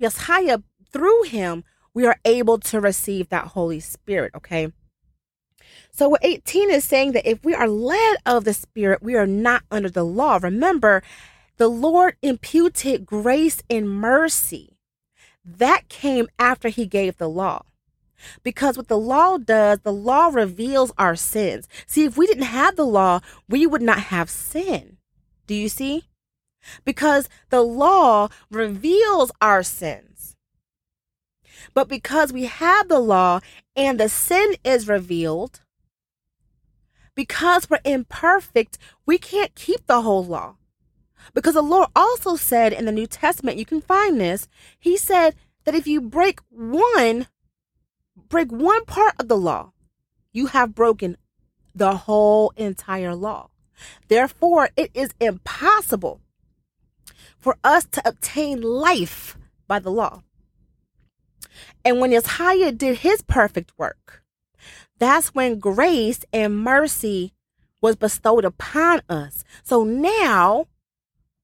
Yeshua, 0.00 0.62
through 0.90 1.22
him, 1.24 1.64
we 1.96 2.04
are 2.06 2.20
able 2.26 2.58
to 2.58 2.78
receive 2.78 3.30
that 3.30 3.46
Holy 3.46 3.80
Spirit, 3.80 4.32
okay? 4.36 4.70
So, 5.90 6.10
what 6.10 6.22
18 6.22 6.70
is 6.70 6.84
saying 6.84 7.12
that 7.12 7.28
if 7.28 7.42
we 7.42 7.54
are 7.54 7.66
led 7.66 8.18
of 8.26 8.44
the 8.44 8.52
Spirit, 8.52 9.02
we 9.02 9.14
are 9.16 9.26
not 9.26 9.62
under 9.70 9.88
the 9.88 10.04
law. 10.04 10.38
Remember, 10.42 11.02
the 11.56 11.68
Lord 11.68 12.16
imputed 12.20 13.06
grace 13.06 13.62
and 13.70 13.88
mercy. 13.88 14.76
That 15.42 15.88
came 15.88 16.28
after 16.38 16.68
he 16.68 16.84
gave 16.84 17.16
the 17.16 17.30
law. 17.30 17.62
Because 18.42 18.76
what 18.76 18.88
the 18.88 18.98
law 18.98 19.38
does, 19.38 19.78
the 19.78 19.92
law 19.92 20.26
reveals 20.28 20.92
our 20.98 21.16
sins. 21.16 21.66
See, 21.86 22.04
if 22.04 22.18
we 22.18 22.26
didn't 22.26 22.42
have 22.44 22.76
the 22.76 22.84
law, 22.84 23.20
we 23.48 23.66
would 23.66 23.80
not 23.80 24.00
have 24.12 24.28
sin. 24.28 24.98
Do 25.46 25.54
you 25.54 25.70
see? 25.70 26.04
Because 26.84 27.30
the 27.48 27.62
law 27.62 28.28
reveals 28.50 29.32
our 29.40 29.62
sins. 29.62 30.15
But 31.74 31.88
because 31.88 32.32
we 32.32 32.44
have 32.44 32.88
the 32.88 32.98
law 33.00 33.40
and 33.74 33.98
the 33.98 34.08
sin 34.08 34.54
is 34.64 34.88
revealed, 34.88 35.62
because 37.14 37.68
we're 37.68 37.80
imperfect, 37.84 38.78
we 39.06 39.18
can't 39.18 39.54
keep 39.54 39.86
the 39.86 40.02
whole 40.02 40.24
law. 40.24 40.56
Because 41.34 41.54
the 41.54 41.62
Lord 41.62 41.88
also 41.96 42.36
said 42.36 42.72
in 42.72 42.84
the 42.84 42.92
New 42.92 43.06
Testament, 43.06 43.58
you 43.58 43.64
can 43.64 43.80
find 43.80 44.20
this, 44.20 44.48
He 44.78 44.96
said 44.96 45.34
that 45.64 45.74
if 45.74 45.86
you 45.86 46.00
break 46.00 46.40
one, 46.50 47.26
break 48.28 48.52
one 48.52 48.84
part 48.84 49.14
of 49.18 49.28
the 49.28 49.36
law, 49.36 49.72
you 50.32 50.46
have 50.46 50.74
broken 50.74 51.16
the 51.74 51.96
whole 51.96 52.52
entire 52.56 53.14
law. 53.14 53.48
Therefore, 54.08 54.70
it 54.76 54.90
is 54.94 55.10
impossible 55.20 56.20
for 57.38 57.56
us 57.62 57.84
to 57.86 58.08
obtain 58.08 58.60
life 58.62 59.36
by 59.66 59.78
the 59.78 59.90
law. 59.90 60.22
And 61.84 62.00
when 62.00 62.10
Yeshua 62.10 62.76
did 62.76 62.98
his 62.98 63.22
perfect 63.22 63.72
work, 63.78 64.22
that's 64.98 65.34
when 65.34 65.58
grace 65.58 66.24
and 66.32 66.58
mercy 66.58 67.32
was 67.80 67.96
bestowed 67.96 68.44
upon 68.44 69.02
us. 69.08 69.44
So 69.62 69.84
now 69.84 70.66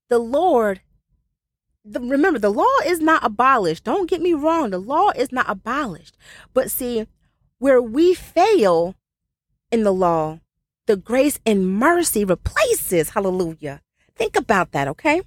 the 0.09 0.19
Lord 0.19 0.81
the, 1.85 2.01
remember, 2.01 2.39
the 2.39 2.51
law 2.51 2.79
is 2.87 3.01
not 3.01 3.25
abolished. 3.25 3.85
Don't 3.85 4.09
get 4.09 4.21
me 4.21 4.35
wrong. 4.35 4.71
The 4.71 4.79
law 4.79 5.11
is 5.11 5.33
not 5.33 5.47
abolished. 5.49 6.17
But 6.55 6.71
see, 6.71 7.07
where 7.59 7.83
we 7.83 8.15
fail 8.15 8.95
in 9.71 9.83
the 9.83 9.93
law, 9.93 10.41
the 10.87 10.97
grace 10.97 11.41
and 11.45 11.77
mercy 11.77 12.25
replaces. 12.25 13.11
Hallelujah. 13.11 13.81
Think 14.15 14.37
about 14.37 14.73
that, 14.73 14.89
okay? 14.89 15.23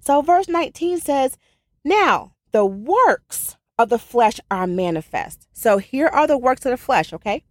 So, 0.00 0.22
verse 0.22 0.48
19 0.48 1.00
says, 1.00 1.36
Now 1.84 2.33
the 2.54 2.64
works 2.64 3.56
of 3.80 3.88
the 3.88 3.98
flesh 3.98 4.38
are 4.48 4.68
manifest. 4.68 5.48
So, 5.52 5.78
here 5.78 6.06
are 6.06 6.28
the 6.28 6.38
works 6.38 6.64
of 6.64 6.70
the 6.70 6.76
flesh, 6.76 7.12
okay? 7.12 7.42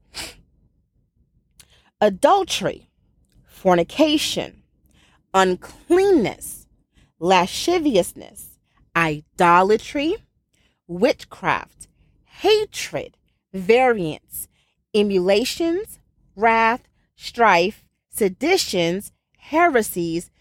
Adultery, 2.00 2.90
fornication, 3.46 4.64
uncleanness 5.34 6.64
lasciviousness, 7.20 8.58
idolatry, 8.96 10.16
witchcraft, 10.88 11.88
hatred, 12.26 13.18
variance, 13.54 14.48
emulations, 14.94 16.00
wrath, 16.36 16.84
strife, 17.16 17.86
seditions, 18.10 19.12
heresies, 19.38 20.32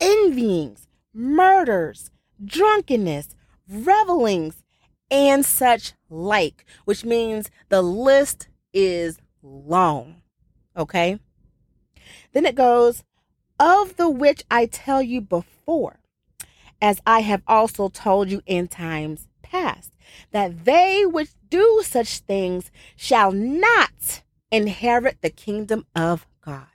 envyings, 0.00 0.88
murders, 1.12 2.10
drunkenness, 2.44 3.36
revelings, 3.68 4.62
and 5.10 5.44
such 5.44 5.92
like, 6.08 6.64
which 6.84 7.04
means 7.04 7.50
the 7.68 7.82
list 7.82 8.48
is 8.72 9.18
long. 9.42 10.22
Okay? 10.76 11.18
Then 12.32 12.46
it 12.46 12.54
goes, 12.54 13.04
of 13.60 13.96
the 13.96 14.08
which 14.08 14.42
I 14.50 14.66
tell 14.66 15.02
you 15.02 15.20
before, 15.20 16.00
as 16.80 17.00
I 17.06 17.20
have 17.20 17.42
also 17.46 17.88
told 17.88 18.30
you 18.30 18.42
in 18.46 18.68
times 18.68 19.28
past, 19.42 19.92
that 20.32 20.64
they 20.64 21.04
which 21.06 21.30
do 21.48 21.82
such 21.84 22.18
things 22.20 22.70
shall 22.96 23.30
not 23.32 24.22
inherit 24.50 25.18
the 25.20 25.30
kingdom 25.30 25.86
of 25.94 26.26
God. 26.40 26.66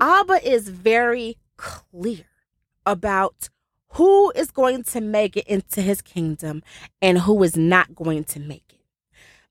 Abba 0.00 0.46
is 0.46 0.68
very 0.68 1.38
clear 1.56 2.26
about 2.84 3.48
who 4.02 4.32
is 4.32 4.50
going 4.50 4.82
to 4.82 5.00
make 5.00 5.36
it 5.36 5.46
into 5.46 5.80
his 5.80 6.02
kingdom 6.02 6.60
and 7.00 7.18
who 7.18 7.40
is 7.44 7.56
not 7.56 7.94
going 7.94 8.24
to 8.24 8.40
make 8.40 8.64
it. 8.70 8.80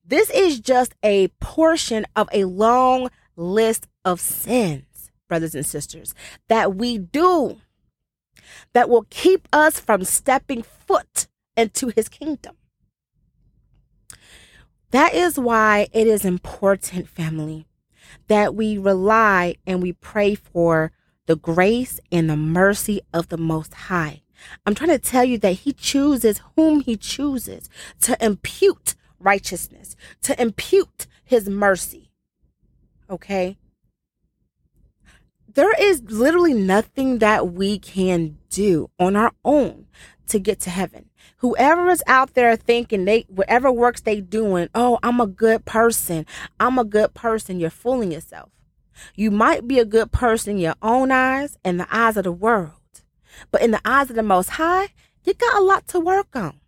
This 0.03 0.29
is 0.31 0.59
just 0.59 0.93
a 1.01 1.29
portion 1.39 2.05
of 2.17 2.27
a 2.33 2.43
long 2.43 3.09
list 3.37 3.87
of 4.03 4.19
sins, 4.19 5.09
brothers 5.29 5.55
and 5.55 5.65
sisters, 5.65 6.13
that 6.49 6.75
we 6.75 6.97
do 6.97 7.61
that 8.73 8.89
will 8.89 9.05
keep 9.09 9.47
us 9.53 9.79
from 9.79 10.03
stepping 10.03 10.63
foot 10.63 11.27
into 11.55 11.87
his 11.95 12.09
kingdom. 12.09 12.57
That 14.89 15.13
is 15.13 15.39
why 15.39 15.87
it 15.93 16.07
is 16.07 16.25
important, 16.25 17.07
family, 17.07 17.67
that 18.27 18.53
we 18.53 18.77
rely 18.77 19.55
and 19.65 19.81
we 19.81 19.93
pray 19.93 20.35
for 20.35 20.91
the 21.25 21.37
grace 21.37 22.01
and 22.11 22.29
the 22.29 22.35
mercy 22.35 22.99
of 23.13 23.29
the 23.29 23.37
Most 23.37 23.73
High. 23.73 24.23
I'm 24.65 24.75
trying 24.75 24.89
to 24.89 24.99
tell 24.99 25.23
you 25.23 25.37
that 25.39 25.51
He 25.53 25.73
chooses 25.73 26.41
whom 26.55 26.81
He 26.81 26.97
chooses 26.97 27.69
to 28.01 28.17
impute 28.23 28.95
righteousness, 29.19 29.95
to 30.23 30.39
impute 30.41 31.07
His 31.23 31.49
mercy. 31.49 32.11
Okay? 33.09 33.57
there 35.53 35.73
is 35.73 36.01
literally 36.03 36.53
nothing 36.53 37.19
that 37.19 37.51
we 37.53 37.79
can 37.79 38.37
do 38.49 38.89
on 38.99 39.15
our 39.15 39.31
own 39.43 39.85
to 40.27 40.39
get 40.39 40.59
to 40.61 40.69
heaven. 40.69 41.09
Whoever 41.37 41.89
is 41.89 42.03
out 42.07 42.35
there 42.35 42.55
thinking 42.55 43.05
they 43.05 43.25
whatever 43.27 43.71
works 43.71 44.01
they 44.01 44.21
doing, 44.21 44.69
oh, 44.73 44.99
I'm 45.03 45.19
a 45.19 45.27
good 45.27 45.65
person. 45.65 46.25
I'm 46.59 46.77
a 46.77 46.85
good 46.85 47.13
person. 47.13 47.59
You're 47.59 47.69
fooling 47.69 48.11
yourself. 48.11 48.49
You 49.15 49.31
might 49.31 49.67
be 49.67 49.79
a 49.79 49.85
good 49.85 50.11
person 50.11 50.53
in 50.53 50.59
your 50.59 50.75
own 50.81 51.11
eyes 51.11 51.57
and 51.65 51.79
the 51.79 51.87
eyes 51.91 52.17
of 52.17 52.23
the 52.23 52.31
world. 52.31 52.73
But 53.51 53.61
in 53.61 53.71
the 53.71 53.81
eyes 53.85 54.09
of 54.09 54.15
the 54.15 54.23
most 54.23 54.51
high, 54.51 54.89
you 55.23 55.33
got 55.33 55.59
a 55.59 55.63
lot 55.63 55.87
to 55.89 55.99
work 55.99 56.35
on. 56.35 56.59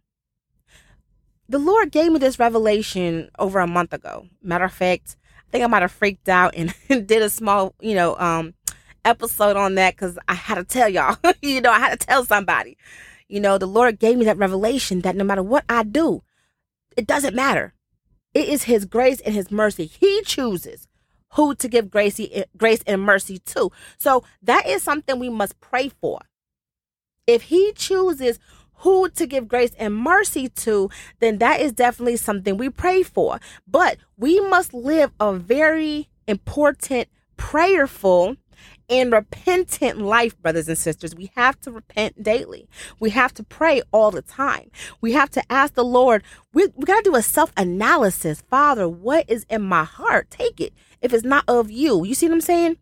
The 1.50 1.60
Lord 1.60 1.92
gave 1.92 2.12
me 2.12 2.20
this 2.20 2.40
revelation 2.40 3.30
over 3.38 3.60
a 3.60 3.68
month 3.68 3.94
ago. 3.94 4.28
Matter 4.42 4.66
of 4.66 4.74
fact, 4.74 5.18
I 5.48 5.52
think 5.52 5.64
I 5.64 5.68
might 5.68 5.82
have 5.82 5.92
freaked 5.92 6.30
out 6.30 6.56
and 6.56 6.74
did 6.88 7.22
a 7.22 7.30
small, 7.30 7.76
you 7.80 7.96
know, 7.96 8.18
um, 8.18 8.54
episode 9.06 9.58
on 9.58 9.76
that 9.76 9.96
because 9.96 10.18
I 10.28 10.34
had 10.34 10.56
to 10.56 10.64
tell 10.64 10.90
y'all. 10.90 11.18
you 11.42 11.62
know, 11.62 11.72
I 11.72 11.80
had 11.80 12.00
to 12.00 12.06
tell 12.06 12.26
somebody. 12.26 12.78
You 13.28 13.40
know, 13.40 13.58
the 13.58 13.68
Lord 13.68 14.00
gave 14.00 14.18
me 14.18 14.26
that 14.26 14.38
revelation 14.38 15.02
that 15.02 15.16
no 15.16 15.24
matter 15.24 15.44
what 15.44 15.66
I 15.70 15.84
do, 15.84 16.24
it 16.96 17.08
doesn't 17.08 17.36
matter. 17.36 17.74
It 18.34 18.48
is 18.48 18.64
His 18.64 18.86
grace 18.86 19.20
and 19.22 19.34
His 19.34 19.52
mercy. 19.52 19.86
He 19.86 20.22
chooses 20.24 20.88
who 21.34 21.56
to 21.56 21.68
give 21.68 21.90
grace, 21.90 22.20
grace 22.58 22.84
and 22.86 23.02
mercy 23.02 23.40
to. 23.40 23.72
So 23.98 24.24
that 24.42 24.68
is 24.68 24.84
something 24.84 25.20
we 25.20 25.30
must 25.30 25.60
pray 25.60 25.90
for. 25.90 26.20
If 27.28 27.44
He 27.44 27.72
chooses 27.74 28.40
who 28.78 29.10
to 29.10 29.26
give 29.26 29.48
grace 29.48 29.72
and 29.80 29.96
mercy 29.96 30.50
to, 30.50 30.90
then 31.20 31.38
that 31.38 31.62
is 31.62 31.72
definitely 31.72 32.18
something 32.18 32.58
we 32.58 32.70
pray 32.70 33.02
for. 33.02 33.40
But 33.68 33.98
we 34.18 34.42
must 34.42 34.74
live 34.74 35.12
a 35.20 35.34
very 35.34 36.10
important, 36.28 37.08
prayerful, 37.38 38.36
and 38.90 39.12
repentant 39.12 40.00
life, 40.00 40.38
brothers 40.42 40.68
and 40.68 40.78
sisters. 40.78 41.16
We 41.16 41.32
have 41.36 41.60
to 41.62 41.72
repent 41.72 42.22
daily. 42.22 42.68
We 43.00 43.12
have 43.12 43.34
to 43.36 43.44
pray 43.44 43.82
all 43.92 44.12
the 44.12 44.22
time. 44.22 44.70
We 45.00 45.14
have 45.14 45.30
to 45.32 45.52
ask 45.52 45.74
the 45.74 45.86
Lord, 45.86 46.24
we, 46.54 46.68
we 46.76 46.84
got 46.84 47.04
to 47.04 47.10
do 47.10 47.16
a 47.16 47.22
self 47.22 47.54
analysis. 47.56 48.44
Father, 48.50 48.88
what 48.90 49.30
is 49.30 49.46
in 49.50 49.62
my 49.62 49.86
heart? 49.86 50.30
Take 50.30 50.60
it 50.60 50.74
if 51.02 51.14
it's 51.14 51.24
not 51.24 51.46
of 51.48 51.72
you. 51.72 52.04
You 52.04 52.14
see 52.14 52.28
what 52.28 52.36
I'm 52.36 52.42
saying? 52.42 52.78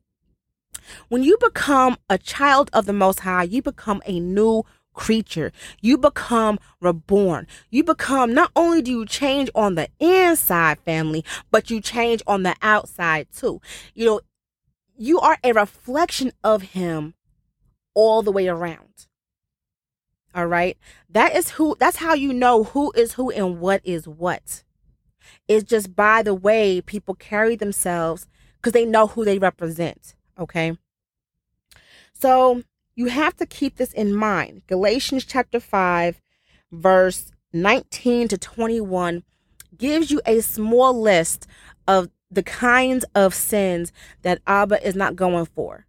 When 1.09 1.23
you 1.23 1.37
become 1.39 1.97
a 2.09 2.17
child 2.17 2.69
of 2.73 2.85
the 2.85 2.93
Most 2.93 3.21
High, 3.21 3.43
you 3.43 3.61
become 3.61 4.01
a 4.05 4.19
new 4.19 4.63
creature. 4.93 5.51
You 5.81 5.97
become 5.97 6.59
reborn. 6.79 7.47
You 7.69 7.83
become, 7.83 8.33
not 8.33 8.51
only 8.55 8.81
do 8.81 8.91
you 8.91 9.05
change 9.05 9.49
on 9.55 9.75
the 9.75 9.89
inside, 9.99 10.79
family, 10.79 11.23
but 11.49 11.69
you 11.69 11.81
change 11.81 12.21
on 12.27 12.43
the 12.43 12.55
outside 12.61 13.27
too. 13.35 13.61
You 13.93 14.05
know, 14.05 14.21
you 14.97 15.19
are 15.19 15.37
a 15.43 15.53
reflection 15.53 16.31
of 16.43 16.61
him 16.61 17.13
all 17.93 18.21
the 18.21 18.31
way 18.31 18.47
around. 18.47 19.07
All 20.33 20.45
right. 20.45 20.77
That 21.09 21.35
is 21.35 21.51
who, 21.51 21.75
that's 21.79 21.97
how 21.97 22.13
you 22.13 22.33
know 22.33 22.63
who 22.63 22.91
is 22.95 23.13
who 23.13 23.31
and 23.31 23.59
what 23.59 23.81
is 23.83 24.07
what. 24.07 24.63
It's 25.47 25.63
just 25.63 25.95
by 25.95 26.23
the 26.23 26.33
way 26.33 26.81
people 26.81 27.15
carry 27.15 27.55
themselves 27.55 28.27
because 28.57 28.73
they 28.73 28.85
know 28.85 29.07
who 29.07 29.25
they 29.25 29.39
represent. 29.39 30.15
Okay. 30.41 30.75
So 32.13 32.63
you 32.95 33.07
have 33.07 33.35
to 33.37 33.45
keep 33.45 33.77
this 33.77 33.93
in 33.93 34.13
mind. 34.13 34.63
Galatians 34.67 35.23
chapter 35.23 35.59
5, 35.59 36.19
verse 36.71 37.31
19 37.53 38.27
to 38.29 38.37
21 38.37 39.23
gives 39.77 40.09
you 40.11 40.19
a 40.25 40.41
small 40.41 40.99
list 40.99 41.47
of 41.87 42.09
the 42.29 42.43
kinds 42.43 43.05
of 43.13 43.35
sins 43.35 43.91
that 44.23 44.41
Abba 44.47 44.85
is 44.85 44.95
not 44.95 45.15
going 45.15 45.45
for. 45.45 45.85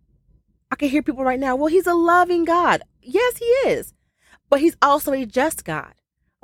I 0.70 0.76
can 0.76 0.88
hear 0.88 1.02
people 1.02 1.24
right 1.24 1.40
now, 1.40 1.56
well, 1.56 1.66
he's 1.66 1.86
a 1.86 1.94
loving 1.94 2.44
God. 2.44 2.82
Yes, 3.00 3.38
he 3.38 3.44
is. 3.44 3.94
But 4.50 4.60
he's 4.60 4.76
also 4.82 5.12
a 5.12 5.24
just 5.24 5.64
God. 5.64 5.94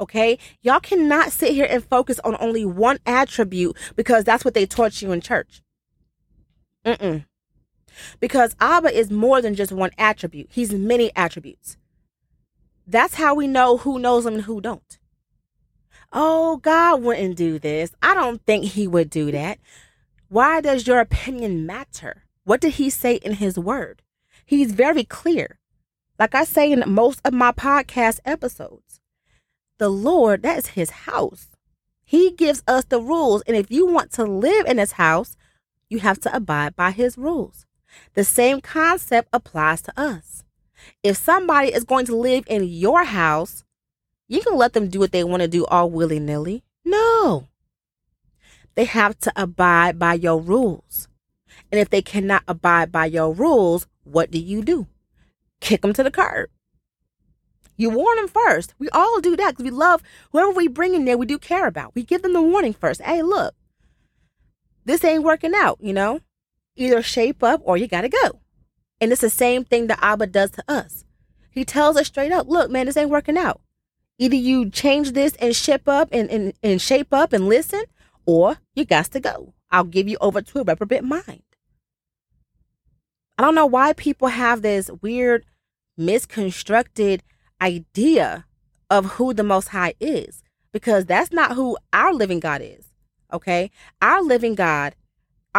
Okay? 0.00 0.38
Y'all 0.62 0.80
cannot 0.80 1.32
sit 1.32 1.52
here 1.52 1.66
and 1.68 1.84
focus 1.84 2.20
on 2.20 2.36
only 2.40 2.64
one 2.64 2.98
attribute 3.04 3.76
because 3.96 4.24
that's 4.24 4.44
what 4.44 4.54
they 4.54 4.66
taught 4.66 5.02
you 5.02 5.12
in 5.12 5.20
church. 5.20 5.60
Mm-mm. 6.86 7.24
Because 8.21 8.57
Abba 8.61 8.97
is 8.97 9.11
more 9.11 9.40
than 9.42 9.54
just 9.54 9.73
one 9.73 9.90
attribute. 9.99 10.49
He's 10.50 10.73
many 10.73 11.11
attributes. 11.16 11.76
That's 12.87 13.14
how 13.14 13.35
we 13.35 13.47
know 13.47 13.76
who 13.76 13.99
knows 13.99 14.25
him 14.25 14.35
and 14.35 14.42
who 14.45 14.61
don't. 14.61 14.99
Oh, 16.12 16.57
God 16.57 17.02
wouldn't 17.02 17.37
do 17.37 17.59
this. 17.59 17.92
I 18.02 18.14
don't 18.14 18.42
think 18.47 18.64
he 18.64 18.88
would 18.88 19.11
do 19.11 19.30
that. 19.30 19.59
Why 20.28 20.61
does 20.61 20.87
your 20.87 21.00
opinion 21.00 21.66
matter? 21.66 22.25
What 22.45 22.61
did 22.61 22.75
he 22.75 22.88
say 22.88 23.16
in 23.16 23.35
his 23.35 23.59
word? 23.59 24.02
He's 24.45 24.73
very 24.73 25.04
clear. 25.04 25.59
Like 26.18 26.35
I 26.35 26.45
say 26.45 26.73
in 26.73 26.83
most 26.87 27.21
of 27.25 27.35
my 27.35 27.52
podcast 27.52 28.21
episodes, 28.25 29.00
the 29.78 29.88
Lord, 29.88 30.42
that 30.42 30.59
is 30.59 30.66
his 30.68 30.90
house. 30.90 31.49
He 32.04 32.30
gives 32.30 32.62
us 32.66 32.85
the 32.85 33.00
rules. 33.00 33.42
And 33.42 33.57
if 33.57 33.71
you 33.71 33.87
want 33.87 34.12
to 34.12 34.25
live 34.25 34.66
in 34.66 34.78
his 34.78 34.92
house, 34.92 35.37
you 35.90 35.99
have 36.00 36.18
to 36.21 36.35
abide 36.35 36.75
by 36.75 36.90
his 36.90 37.18
rules. 37.18 37.66
The 38.14 38.25
same 38.25 38.61
concept 38.61 39.28
applies 39.33 39.83
to 39.83 40.00
us. 40.00 40.45
If 41.02 41.16
somebody 41.16 41.73
is 41.73 41.85
going 41.85 42.07
to 42.07 42.16
live 42.16 42.45
in 42.47 42.64
your 42.64 43.04
house, 43.04 43.64
you 44.28 44.40
can 44.42 44.57
let 44.57 44.73
them 44.73 44.88
do 44.88 44.99
what 44.99 45.12
they 45.12 45.25
want 45.25 45.42
to 45.42 45.49
do 45.49 45.64
all 45.66 45.90
willy 45.90 46.18
nilly. 46.21 46.62
No. 46.85 47.49
They 48.75 48.85
have 48.85 49.18
to 49.21 49.33
abide 49.35 49.99
by 49.99 50.14
your 50.14 50.40
rules. 50.40 51.09
And 51.73 51.80
if 51.80 51.90
they 51.90 52.02
cannot 52.02 52.45
abide 52.47 52.92
by 52.92 53.07
your 53.07 53.33
rules, 53.33 53.87
what 54.04 54.30
do 54.30 54.38
you 54.38 54.62
do? 54.62 54.87
Kick 55.61 55.83
them 55.83 55.92
to 55.95 56.02
the 56.02 56.11
curb. 56.11 56.50
You 57.76 57.90
warn 57.90 58.16
them 58.16 58.28
first. 58.28 58.75
We 58.78 58.88
all 58.90 59.21
do 59.21 59.37
that 59.37 59.52
because 59.52 59.64
we 59.64 59.71
love 59.71 60.02
whoever 60.33 60.50
we 60.50 60.68
bring 60.68 60.95
in 60.95 61.04
there, 61.04 61.16
we 61.16 61.26
do 61.26 61.38
care 61.38 61.66
about. 61.66 61.95
We 61.95 62.02
give 62.02 62.23
them 62.23 62.33
the 62.33 62.42
warning 62.42 62.73
first. 62.73 63.00
Hey, 63.02 63.23
look, 63.23 63.54
this 64.85 65.04
ain't 65.04 65.23
working 65.23 65.52
out, 65.54 65.78
you 65.80 65.92
know? 65.92 66.21
Either 66.78 67.02
shape 67.02 67.42
up 67.42 67.61
or 67.64 67.76
you 67.76 67.87
got 67.88 68.02
to 68.02 68.08
go. 68.08 68.40
And 69.00 69.12
it's 69.12 69.20
the 69.20 69.30
same 69.30 69.64
thing 69.64 69.87
that 69.88 69.99
Abba 70.02 70.28
does 70.28 70.50
to 70.52 70.64
us. 70.68 71.04
He 71.50 71.64
tells 71.64 71.97
us 71.97 72.06
straight 72.06 72.32
up, 72.32 72.49
look, 72.49 72.70
man, 72.70 72.87
this 72.87 72.97
ain't 72.97 73.11
working 73.11 73.37
out. 73.37 73.61
Either 74.18 74.37
you 74.37 74.70
change 74.70 75.12
this 75.12 75.35
and 75.37 75.54
ship 75.54 75.88
up 75.88 76.08
and, 76.12 76.30
and, 76.30 76.52
and 76.62 76.80
shape 76.80 77.12
up 77.12 77.32
and 77.32 77.49
listen, 77.49 77.85
or 78.26 78.58
you 78.75 78.85
got 78.85 79.06
to 79.06 79.20
go. 79.20 79.54
I'll 79.70 79.85
give 79.85 80.08
you 80.08 80.16
over 80.20 80.40
to 80.42 80.61
a 80.61 80.64
reprobate 80.64 81.04
mind. 81.04 81.42
I 83.37 83.42
don't 83.42 83.54
know 83.54 83.66
why 83.66 83.92
people 83.92 84.28
have 84.28 84.62
this 84.62 84.90
weird, 85.00 85.44
misconstructed 85.97 87.23
idea 87.61 88.47
of 88.90 89.12
who 89.12 89.32
the 89.32 89.44
Most 89.44 89.68
High 89.68 89.94
is, 90.00 90.42
because 90.73 91.06
that's 91.06 91.32
not 91.32 91.52
who 91.52 91.76
our 91.92 92.12
living 92.12 92.40
God 92.40 92.62
is. 92.62 92.88
Okay? 93.32 93.70
Our 94.02 94.23
living 94.23 94.54
God, 94.54 94.94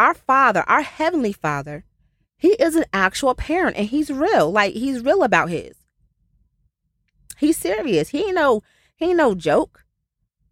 our 0.00 0.14
Father, 0.14 0.64
our 0.66 0.82
Heavenly 0.82 1.32
Father, 1.32 1.84
He 2.36 2.48
is 2.54 2.74
an 2.74 2.86
actual 2.92 3.34
parent 3.34 3.76
and 3.76 3.86
He's 3.86 4.10
real. 4.10 4.50
Like, 4.50 4.72
He's 4.72 5.04
real 5.04 5.22
about 5.22 5.50
His. 5.50 5.76
He's 7.36 7.56
serious. 7.56 8.08
He 8.08 8.24
ain't 8.24 8.34
no, 8.34 8.62
he 8.96 9.06
ain't 9.06 9.16
no 9.16 9.34
joke. 9.34 9.84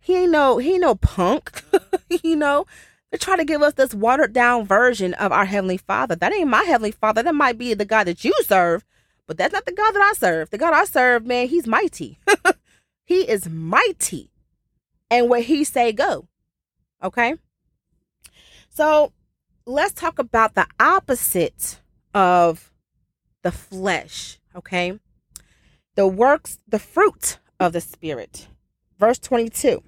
He 0.00 0.16
ain't 0.16 0.32
no, 0.32 0.58
he 0.58 0.72
ain't 0.72 0.80
no 0.80 0.94
punk. 0.94 1.62
you 2.22 2.36
know, 2.36 2.66
they 3.10 3.18
try 3.18 3.36
to 3.36 3.44
give 3.44 3.60
us 3.62 3.74
this 3.74 3.94
watered 3.94 4.32
down 4.32 4.66
version 4.66 5.12
of 5.14 5.32
our 5.32 5.44
Heavenly 5.44 5.76
Father. 5.76 6.16
That 6.16 6.32
ain't 6.32 6.48
my 6.48 6.62
Heavenly 6.64 6.92
Father. 6.92 7.22
That 7.22 7.34
might 7.34 7.58
be 7.58 7.74
the 7.74 7.84
God 7.84 8.04
that 8.04 8.24
you 8.24 8.32
serve, 8.42 8.84
but 9.26 9.36
that's 9.36 9.52
not 9.52 9.66
the 9.66 9.72
God 9.72 9.92
that 9.92 10.00
I 10.02 10.14
serve. 10.14 10.50
The 10.50 10.58
God 10.58 10.72
I 10.72 10.84
serve, 10.84 11.26
man, 11.26 11.48
He's 11.48 11.66
mighty. 11.66 12.18
he 13.04 13.28
is 13.28 13.48
mighty. 13.48 14.30
And 15.10 15.28
where 15.28 15.42
He 15.42 15.64
say 15.64 15.92
go. 15.92 16.28
Okay? 17.02 17.34
So 18.70 19.12
let's 19.68 19.92
talk 19.92 20.18
about 20.18 20.54
the 20.54 20.66
opposite 20.80 21.80
of 22.14 22.72
the 23.42 23.52
flesh. 23.52 24.40
Okay? 24.56 24.98
The 25.94 26.06
works, 26.06 26.58
the 26.66 26.78
fruit 26.78 27.38
of 27.60 27.72
the 27.74 27.80
Spirit. 27.80 28.48
Verse 28.98 29.18
22. 29.18 29.82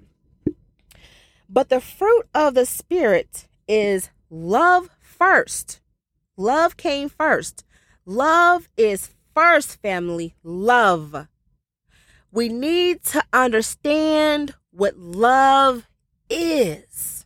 But 1.49 1.69
the 1.69 1.81
fruit 1.81 2.27
of 2.33 2.53
the 2.53 2.65
Spirit 2.65 3.47
is 3.67 4.11
love 4.29 4.89
first. 5.01 5.81
Love 6.37 6.77
came 6.77 7.09
first. 7.09 7.65
Love 8.05 8.69
is 8.77 9.09
first, 9.33 9.81
family. 9.81 10.35
Love. 10.43 11.27
We 12.31 12.49
need 12.49 13.03
to 13.05 13.23
understand 13.33 14.53
what 14.69 14.97
love 14.97 15.87
is. 16.29 17.20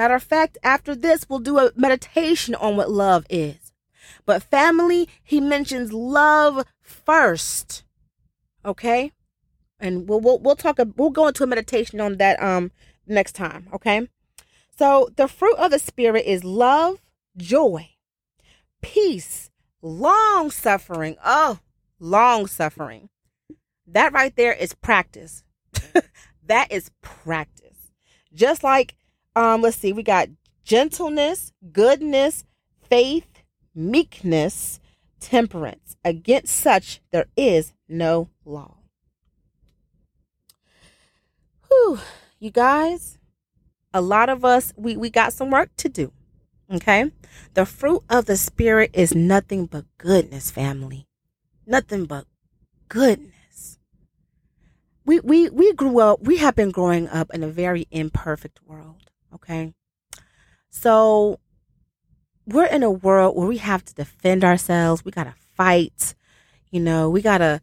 Matter 0.00 0.14
of 0.14 0.22
fact, 0.22 0.56
after 0.62 0.94
this, 0.94 1.28
we'll 1.28 1.40
do 1.40 1.58
a 1.58 1.72
meditation 1.76 2.54
on 2.54 2.74
what 2.74 2.90
love 2.90 3.26
is. 3.28 3.74
But 4.24 4.42
family, 4.42 5.10
he 5.22 5.42
mentions 5.42 5.92
love 5.92 6.64
first. 6.80 7.84
Okay? 8.64 9.12
And 9.78 10.08
we'll 10.08 10.20
we'll, 10.20 10.38
we'll 10.38 10.56
talk 10.56 10.78
we'll 10.96 11.10
go 11.10 11.28
into 11.28 11.44
a 11.44 11.46
meditation 11.46 12.00
on 12.00 12.16
that 12.16 12.42
um 12.42 12.72
next 13.06 13.32
time, 13.32 13.68
okay? 13.74 14.08
So, 14.74 15.10
the 15.16 15.28
fruit 15.28 15.58
of 15.58 15.70
the 15.70 15.78
spirit 15.78 16.24
is 16.24 16.44
love, 16.44 17.02
joy, 17.36 17.90
peace, 18.80 19.50
long 19.82 20.50
suffering. 20.50 21.18
Oh, 21.22 21.58
long 21.98 22.46
suffering. 22.46 23.10
That 23.86 24.14
right 24.14 24.34
there 24.34 24.54
is 24.54 24.72
practice. 24.72 25.44
that 26.42 26.72
is 26.72 26.90
practice. 27.02 27.92
Just 28.32 28.64
like 28.64 28.94
um 29.36 29.62
let's 29.62 29.76
see, 29.76 29.92
we 29.92 30.02
got 30.02 30.28
gentleness, 30.64 31.52
goodness, 31.72 32.44
faith, 32.82 33.42
meekness, 33.74 34.80
temperance. 35.20 35.96
Against 36.04 36.56
such 36.56 37.00
there 37.10 37.26
is 37.36 37.72
no 37.88 38.30
law. 38.44 38.76
Whew, 41.68 42.00
you 42.38 42.50
guys, 42.50 43.18
a 43.92 44.00
lot 44.00 44.28
of 44.28 44.44
us 44.44 44.72
we 44.76 44.96
we 44.96 45.10
got 45.10 45.32
some 45.32 45.50
work 45.50 45.70
to 45.78 45.88
do. 45.88 46.12
Okay? 46.72 47.10
The 47.54 47.66
fruit 47.66 48.04
of 48.08 48.26
the 48.26 48.36
spirit 48.36 48.90
is 48.92 49.14
nothing 49.14 49.66
but 49.66 49.84
goodness, 49.98 50.50
family. 50.50 51.06
Nothing 51.66 52.04
but 52.04 52.26
goodness 52.88 53.34
we 55.10 55.18
we 55.20 55.50
we 55.50 55.72
grew 55.72 55.98
up 55.98 56.22
we 56.22 56.36
have 56.36 56.54
been 56.54 56.70
growing 56.70 57.08
up 57.08 57.34
in 57.34 57.42
a 57.42 57.48
very 57.48 57.86
imperfect 57.90 58.60
world 58.64 59.09
okay? 59.34 59.72
So 60.70 61.40
we're 62.46 62.66
in 62.66 62.82
a 62.82 62.90
world 62.90 63.36
where 63.36 63.46
we 63.46 63.58
have 63.58 63.84
to 63.84 63.94
defend 63.94 64.44
ourselves. 64.44 65.04
We 65.04 65.12
gotta 65.12 65.34
fight. 65.56 66.14
You 66.70 66.80
know 66.80 67.10
we 67.10 67.22
gotta 67.22 67.60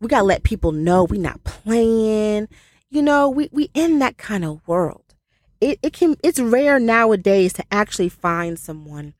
we 0.00 0.08
gotta 0.08 0.24
let 0.24 0.42
people 0.42 0.72
know 0.72 1.04
we're 1.04 1.20
not 1.20 1.44
playing. 1.44 2.48
You 2.88 3.02
know 3.02 3.28
we 3.28 3.48
we 3.52 3.70
in 3.74 3.98
that 3.98 4.16
kind 4.16 4.44
of 4.44 4.66
world. 4.66 5.14
It, 5.60 5.78
it 5.82 5.92
can 5.92 6.16
it's 6.22 6.40
rare 6.40 6.78
nowadays 6.78 7.52
to 7.54 7.64
actually 7.70 8.08
find 8.08 8.58
someone 8.58 9.14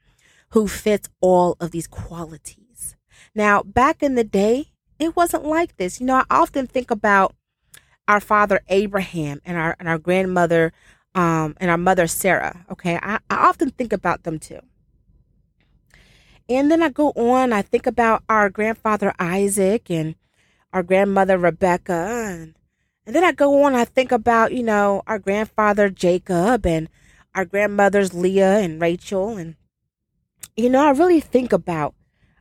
who 0.51 0.69
fits 0.69 1.09
all 1.21 1.57
of 1.61 1.73
these 1.73 1.87
qualities. 1.87 2.97
Now 3.35 3.63
back 3.63 4.03
in 4.03 4.15
the 4.15 4.25
day 4.25 4.69
it 4.99 5.17
wasn't 5.17 5.45
like 5.45 5.77
this. 5.77 6.01
You 6.01 6.07
know 6.07 6.17
i 6.17 6.25
often 6.31 6.67
think 6.67 6.91
about 6.91 7.35
our 8.07 8.21
father 8.21 8.61
Abraham 8.69 9.41
and 9.45 9.57
our 9.57 9.77
and 9.79 9.89
our 9.89 9.99
grandmother 9.99 10.73
um, 11.15 11.57
and 11.59 11.71
our 11.71 11.79
mother 11.79 12.07
Sarah. 12.07 12.65
Okay, 12.71 12.99
I, 13.03 13.19
I 13.31 13.49
often 13.49 13.71
think 13.71 13.93
about 13.93 14.25
them 14.25 14.39
too. 14.39 14.61
And 16.49 16.71
then 16.71 16.83
I 16.83 16.91
go 16.91 17.11
on, 17.17 17.53
I 17.53 17.63
think 17.63 17.87
about 17.87 18.23
our 18.29 18.51
grandfather 18.51 19.15
Isaac 19.19 19.91
and 19.91 20.15
our 20.73 20.83
grandmother 20.83 21.39
Rebecca. 21.39 22.27
And, 22.29 22.55
and 23.07 23.17
then 23.17 23.25
I 23.25 23.33
go 23.33 23.63
on, 23.63 23.75
I 23.75 23.87
think 23.87 24.13
about, 24.13 24.53
you 24.53 24.63
know, 24.63 25.03
our 25.07 25.19
grandfather 25.19 25.89
Jacob 25.89 26.67
and 26.67 26.91
our 27.35 27.47
grandmothers 27.47 28.13
Leah 28.13 28.59
and 28.59 28.81
Rachel. 28.81 29.39
And, 29.39 29.57
you 30.55 30.69
know, 30.69 30.85
I 30.85 30.91
really 30.91 31.21
think 31.21 31.53
about, 31.53 31.95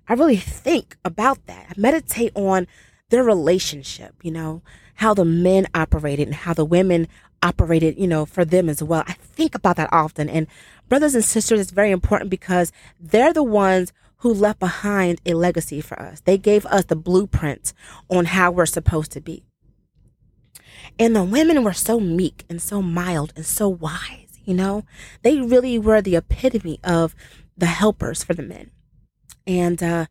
I 0.08 0.16
really 0.16 0.36
think 0.36 0.98
about 1.06 1.46
that. 1.46 1.68
I 1.70 1.74
meditate 1.78 2.34
on 2.36 2.68
their 3.10 3.24
relationship, 3.24 4.16
you 4.22 4.32
know, 4.32 4.64
how 4.96 5.14
the 5.14 5.26
men 5.26 5.68
operated 5.74 6.28
and 6.28 6.36
how 6.36 6.54
the 6.54 6.66
women 6.66 7.08
operated, 7.44 8.00
you 8.00 8.08
know, 8.08 8.26
for 8.26 8.46
them 8.46 8.70
as 8.70 8.82
well. 8.82 9.04
I 9.06 9.14
think 9.14 9.54
about 9.54 9.76
that 9.76 9.90
often. 9.92 10.30
And 10.30 10.48
brothers 10.90 11.14
and 11.14 11.24
sisters, 11.24 11.60
it's 11.60 11.72
very 11.72 11.92
important 11.92 12.32
because 12.32 12.72
they're 13.00 13.34
the 13.34 13.44
ones 13.44 13.94
who 14.18 14.34
left 14.34 14.60
behind 14.60 15.20
a 15.26 15.34
legacy 15.34 15.82
for 15.82 16.02
us. 16.02 16.22
They 16.22 16.38
gave 16.38 16.66
us 16.68 16.86
the 16.86 16.96
blueprint 16.96 17.74
on 18.10 18.26
how 18.26 18.52
we're 18.52 18.66
supposed 18.66 19.12
to 19.12 19.22
be. 19.22 19.44
And 20.98 21.16
the 21.16 21.24
women 21.24 21.64
were 21.64 21.74
so 21.74 22.00
meek 22.00 22.46
and 22.50 22.62
so 22.62 22.82
mild 22.82 23.34
and 23.36 23.46
so 23.46 23.68
wise, 23.68 24.40
you 24.46 24.54
know? 24.54 24.86
They 25.24 25.42
really 25.42 25.78
were 25.78 26.02
the 26.02 26.16
epitome 26.16 26.80
of 26.84 27.16
the 27.58 27.66
helpers 27.66 28.24
for 28.24 28.34
the 28.34 28.44
men. 28.44 28.72
And 29.46 29.84
uh, 29.84 30.06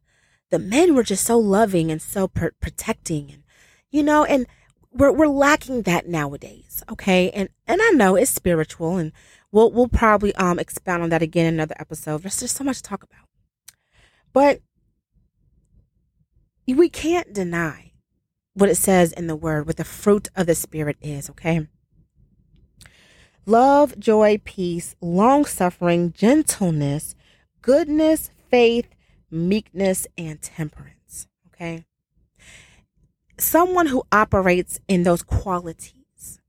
the 0.51 0.59
men 0.59 0.95
were 0.95 1.03
just 1.03 1.25
so 1.25 1.39
loving 1.39 1.91
and 1.91 2.03
so 2.03 2.29
pr- 2.29 2.49
protecting 2.61 3.31
and, 3.33 3.43
you 3.91 4.03
know, 4.03 4.25
and 4.25 4.47
we're 4.93 5.13
we're 5.13 5.27
lacking 5.27 5.83
that 5.83 6.09
nowadays. 6.09 6.83
Okay. 6.91 7.31
And 7.31 7.49
and 7.67 7.81
I 7.83 7.91
know 7.91 8.17
it's 8.17 8.31
spiritual 8.31 8.97
and 8.97 9.13
we'll 9.51 9.71
we'll 9.71 9.89
probably 9.89 10.35
um 10.37 10.59
expound 10.59 11.03
on 11.03 11.11
that 11.11 11.23
again 11.23 11.47
in 11.47 11.55
another 11.55 11.75
episode. 11.79 12.23
There's 12.23 12.41
just 12.41 12.57
so 12.57 12.65
much 12.65 12.79
to 12.79 12.83
talk 12.83 13.03
about. 13.03 13.27
But 14.33 14.61
we 16.67 16.89
can't 16.89 17.33
deny 17.33 17.93
what 18.55 18.71
it 18.71 18.77
says 18.77 19.13
in 19.13 19.27
the 19.27 19.37
word, 19.37 19.67
what 19.67 19.77
the 19.77 19.85
fruit 19.85 20.29
of 20.37 20.47
the 20.47 20.55
spirit 20.55 20.97
is, 21.01 21.29
okay? 21.31 21.67
Love, 23.45 23.99
joy, 23.99 24.41
peace, 24.45 24.95
long 25.01 25.45
suffering, 25.45 26.13
gentleness, 26.13 27.15
goodness, 27.61 28.31
faith, 28.51 28.89
meekness, 29.31 30.07
and 30.17 30.41
temperance. 30.41 31.27
Okay 31.49 31.85
someone 33.43 33.87
who 33.87 34.05
operates 34.13 34.81
in 34.89 35.03
those 35.03 35.23
qualities. 35.23 36.41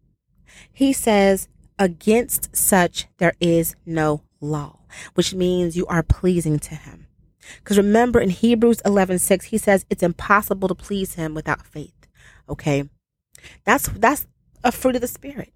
He 0.72 0.94
says, 0.94 1.48
against 1.80 2.56
such 2.56 3.08
there 3.18 3.34
is 3.40 3.76
no 3.86 4.24
law, 4.40 4.80
which 5.16 5.34
means 5.34 5.76
you 5.76 5.86
are 5.88 6.04
pleasing 6.04 6.60
to 6.60 6.76
him. 6.76 7.08
Because 7.58 7.78
remember 7.78 8.20
in 8.20 8.30
Hebrews 8.30 8.82
11 8.86 9.20
6, 9.20 9.46
he 9.46 9.58
says 9.58 9.86
it's 9.90 10.04
impossible 10.04 10.68
to 10.68 10.76
please 10.76 11.16
him 11.16 11.34
without 11.34 11.66
faith. 11.66 12.08
Okay. 12.48 12.90
That's, 13.66 13.88
that's 13.90 14.28
a 14.64 14.72
fruit 14.72 14.96
of 14.96 15.02
the 15.02 15.08
spirit. 15.08 15.54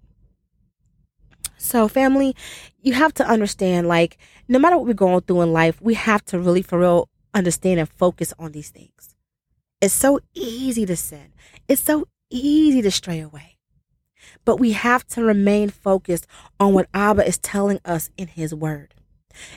So, 1.56 1.88
family, 1.88 2.36
you 2.80 2.92
have 2.92 3.12
to 3.14 3.26
understand 3.26 3.88
like, 3.88 4.18
no 4.48 4.58
matter 4.58 4.76
what 4.76 4.86
we're 4.86 4.92
going 4.94 5.22
through 5.22 5.42
in 5.42 5.52
life, 5.52 5.80
we 5.80 5.94
have 5.94 6.24
to 6.26 6.38
really, 6.38 6.62
for 6.62 6.78
real, 6.78 7.08
understand 7.34 7.80
and 7.80 7.88
focus 7.88 8.32
on 8.38 8.52
these 8.52 8.70
things. 8.70 9.16
It's 9.80 9.94
so 9.94 10.20
easy 10.34 10.84
to 10.86 10.96
sin. 10.96 11.32
It's 11.68 11.82
so 11.82 12.08
easy 12.30 12.82
to 12.82 12.90
stray 12.90 13.20
away. 13.20 13.56
But 14.44 14.56
we 14.56 14.72
have 14.72 15.06
to 15.08 15.22
remain 15.22 15.70
focused 15.70 16.26
on 16.58 16.74
what 16.74 16.88
Abba 16.92 17.26
is 17.26 17.38
telling 17.38 17.80
us 17.84 18.10
in 18.16 18.28
his 18.28 18.54
word. 18.54 18.94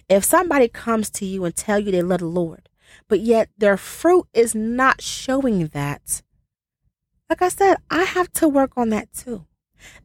If 0.08 0.24
somebody 0.24 0.68
comes 0.68 1.10
to 1.12 1.26
you 1.26 1.44
and 1.46 1.56
tell 1.56 1.80
you 1.80 1.92
they 1.92 2.04
love 2.04 2.20
the 2.20 2.28
Lord, 2.28 2.70
but 3.08 3.22
yet 3.22 3.50
their 3.58 3.78
fruit 3.78 4.28
is 4.34 4.54
not 4.54 5.02
showing 5.02 5.68
that, 5.68 6.22
like 7.30 7.42
I 7.42 7.50
said, 7.50 7.78
I 7.90 8.04
have 8.04 8.32
to 8.34 8.48
work 8.48 8.74
on 8.78 8.90
that 8.90 9.12
too. 9.14 9.46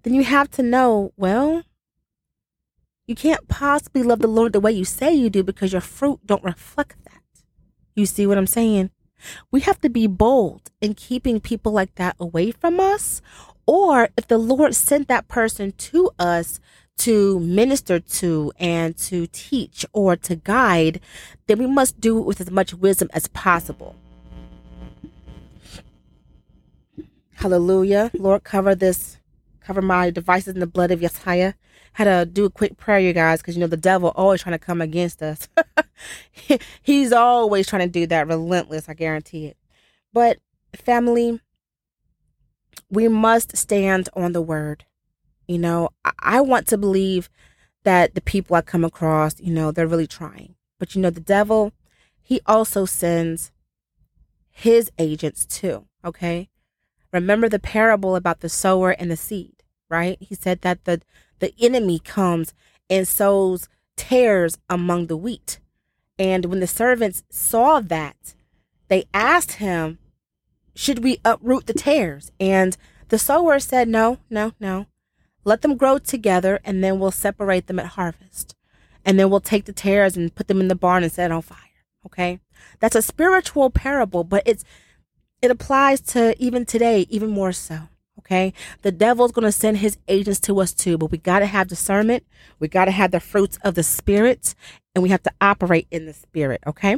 Then 0.03 0.15
you 0.15 0.25
have 0.25 0.51
to 0.53 0.63
know, 0.63 1.13
well, 1.17 1.65
you 3.07 3.15
can't 3.15 3.49
possibly 3.49 4.03
love 4.03 4.21
the 4.21 4.29
Lord 4.29 4.53
the 4.53 4.61
way 4.61 4.73
you 4.73 4.85
say 4.85 5.13
you 5.13 5.29
do 5.29 5.43
because 5.43 5.73
your 5.73 5.81
fruit 5.81 6.21
don't 6.25 6.43
reflect 6.43 7.05
that. 7.05 7.23
You 7.95 8.07
see 8.07 8.27
what 8.27 8.39
I'm 8.39 8.47
saying? 8.47 8.91
We 9.51 9.61
have 9.61 9.81
to 9.81 9.89
be 9.89 10.07
bold 10.07 10.71
in 10.81 10.95
keeping 10.95 11.41
people 11.41 11.73
like 11.73 11.95
that 11.97 12.17
away 12.19 12.51
from 12.51 12.81
us. 12.81 13.23
Or 13.67 14.09
if 14.17 14.29
the 14.29 14.39
Lord 14.39 14.75
sent 14.75 15.09
that 15.09 15.29
person 15.29 15.73
to 15.73 16.11
us 16.19 16.61
to 16.99 17.41
minister 17.41 18.01
to 18.01 18.53
and 18.59 18.97
to 18.97 19.27
teach 19.27 19.85
or 19.93 20.17
to 20.17 20.37
guide, 20.37 21.01
then 21.47 21.59
we 21.59 21.67
must 21.67 22.01
do 22.01 22.19
it 22.19 22.25
with 22.25 22.41
as 22.41 22.51
much 22.51 22.73
wisdom 22.75 23.11
as 23.13 23.29
possible. 23.29 23.97
Hallelujah. 27.35 28.11
Lord, 28.15 28.45
cover 28.45 28.75
this, 28.75 29.19
cover 29.61 29.83
my 29.83 30.11
devices 30.11 30.55
in 30.55 30.61
the 30.61 30.67
blood 30.67 30.91
of 30.91 31.01
Yeshua 31.01 31.55
had 31.97 32.05
to 32.05 32.31
do 32.31 32.45
a 32.45 32.51
quick 32.51 32.77
prayer, 32.77 32.99
you 32.99 33.15
guys, 33.15 33.41
because 33.41 33.57
you 33.57 33.61
know 33.63 33.67
the 33.67 33.77
devil 33.79 34.13
always 34.15 34.43
trying 34.43 34.53
to 34.53 34.63
come 34.63 34.83
against 34.83 35.23
us. 35.23 35.49
He's 36.83 37.11
always 37.11 37.67
trying 37.67 37.89
to 37.89 37.93
do 38.01 38.07
that, 38.09 38.29
relentless. 38.29 38.87
I 38.87 38.93
guarantee 38.93 39.47
it. 39.47 39.57
But 40.13 40.37
family, 40.75 41.41
we 42.91 43.09
must 43.09 43.57
stand 43.57 44.11
on 44.13 44.33
the 44.33 44.43
word. 44.43 44.85
You 45.49 45.57
know, 45.57 45.89
I, 46.05 46.13
I 46.19 46.41
want 46.43 46.67
to 46.69 46.77
believe 46.77 47.31
that 47.85 48.15
the 48.15 48.21
people 48.21 48.57
I 48.57 48.61
come 48.61 48.85
across, 48.85 49.41
you 49.41 49.55
know, 49.55 49.73
they're 49.73 49.87
really 49.87 50.07
trying. 50.07 50.55
But 50.79 50.95
you 50.95 51.01
know, 51.01 51.09
the 51.09 51.19
devil, 51.19 51.73
he 52.21 52.43
also 52.45 52.85
sends 52.85 53.53
his 54.51 54.93
agents 54.99 55.47
too. 55.47 55.87
Okay. 56.05 56.51
Remember 57.11 57.49
the 57.49 57.59
parable 57.59 58.17
about 58.17 58.41
the 58.41 58.51
sower 58.51 58.91
and 58.91 59.11
the 59.11 59.17
seed, 59.17 59.63
right? 59.89 60.19
He 60.21 60.35
said 60.35 60.61
that 60.61 60.85
the 60.85 61.01
the 61.39 61.55
enemy 61.59 61.99
comes 61.99 62.55
and 62.89 63.07
sows 63.07 63.69
tares 63.97 64.59
among 64.69 65.07
the 65.07 65.17
wheat. 65.17 65.59
And 66.19 66.47
when 66.47 66.61
the 66.61 66.67
servants 66.67 67.23
saw 67.31 67.81
that, 67.81 68.35
they 68.89 69.05
asked 69.13 69.53
him, 69.53 69.99
Should 70.75 71.03
we 71.03 71.21
uproot 71.25 71.67
the 71.67 71.75
tares? 71.75 72.31
And 72.41 72.77
the 73.09 73.19
sower 73.19 73.59
said, 73.59 73.89
No, 73.89 74.19
no, 74.31 74.53
no. 74.61 74.87
Let 75.45 75.63
them 75.63 75.77
grow 75.77 75.99
together 75.99 76.61
and 76.65 76.83
then 76.83 76.99
we'll 76.99 77.11
separate 77.11 77.67
them 77.67 77.79
at 77.79 77.87
harvest. 77.87 78.57
And 79.05 79.19
then 79.19 79.31
we'll 79.31 79.41
take 79.41 79.65
the 79.65 79.73
tares 79.73 80.17
and 80.17 80.35
put 80.35 80.49
them 80.49 80.61
in 80.61 80.69
the 80.69 80.75
barn 80.75 81.05
and 81.05 81.13
set 81.13 81.31
on 81.31 81.43
fire. 81.43 81.59
Okay? 82.05 82.41
That's 82.81 82.97
a 82.97 83.03
spiritual 83.03 83.71
parable, 83.71 84.25
but 84.25 84.43
it's 84.47 84.65
it 85.43 85.51
applies 85.51 86.01
to 86.01 86.35
even 86.43 86.65
today, 86.65 87.07
even 87.11 87.31
more 87.31 87.53
so. 87.53 87.89
Okay. 88.27 88.53
The 88.83 88.91
devil's 88.91 89.31
going 89.31 89.45
to 89.45 89.53
send 89.53 89.79
his 89.79 89.99
agents 90.09 90.41
to 90.41 90.61
us 90.61 90.73
too, 90.73 90.99
but 90.99 91.13
we 91.13 91.19
got 91.19 91.39
to 91.39 91.47
have 91.47 91.69
discernment. 91.69 92.25
We 92.59 92.67
got 92.67 92.87
to 92.87 92.91
have 92.91 93.13
the 93.13 93.21
fruits 93.21 93.57
of 93.63 93.77
the 93.77 93.85
spirit 93.85 94.57
and 94.95 95.03
we 95.05 95.11
have 95.11 95.23
to 95.23 95.33
operate 95.41 95.87
in 95.93 96.07
the 96.07 96.13
spirit. 96.13 96.61
Okay. 96.67 96.97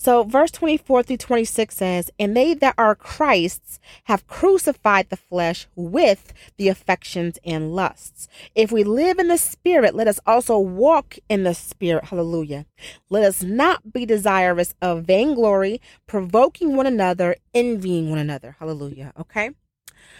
So, 0.00 0.22
verse 0.22 0.52
24 0.52 1.02
through 1.02 1.16
26 1.16 1.74
says, 1.74 2.10
And 2.20 2.36
they 2.36 2.54
that 2.54 2.76
are 2.78 2.94
Christ's 2.94 3.80
have 4.04 4.28
crucified 4.28 5.08
the 5.10 5.16
flesh 5.16 5.66
with 5.74 6.32
the 6.56 6.68
affections 6.68 7.36
and 7.44 7.74
lusts. 7.74 8.28
If 8.54 8.70
we 8.70 8.84
live 8.84 9.18
in 9.18 9.26
the 9.26 9.36
Spirit, 9.36 9.96
let 9.96 10.06
us 10.06 10.20
also 10.24 10.56
walk 10.56 11.18
in 11.28 11.42
the 11.42 11.52
Spirit. 11.52 12.06
Hallelujah. 12.06 12.64
Let 13.10 13.24
us 13.24 13.42
not 13.42 13.92
be 13.92 14.06
desirous 14.06 14.72
of 14.80 15.02
vainglory, 15.02 15.80
provoking 16.06 16.76
one 16.76 16.86
another, 16.86 17.34
envying 17.52 18.08
one 18.08 18.20
another. 18.20 18.54
Hallelujah. 18.60 19.12
Okay. 19.18 19.50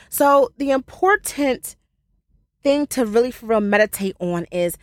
So, 0.08 0.50
the 0.58 0.72
important 0.72 1.76
thing 2.64 2.88
to 2.88 3.06
really 3.06 3.30
for 3.30 3.46
real 3.46 3.60
meditate 3.60 4.16
on 4.18 4.44
is 4.46 4.76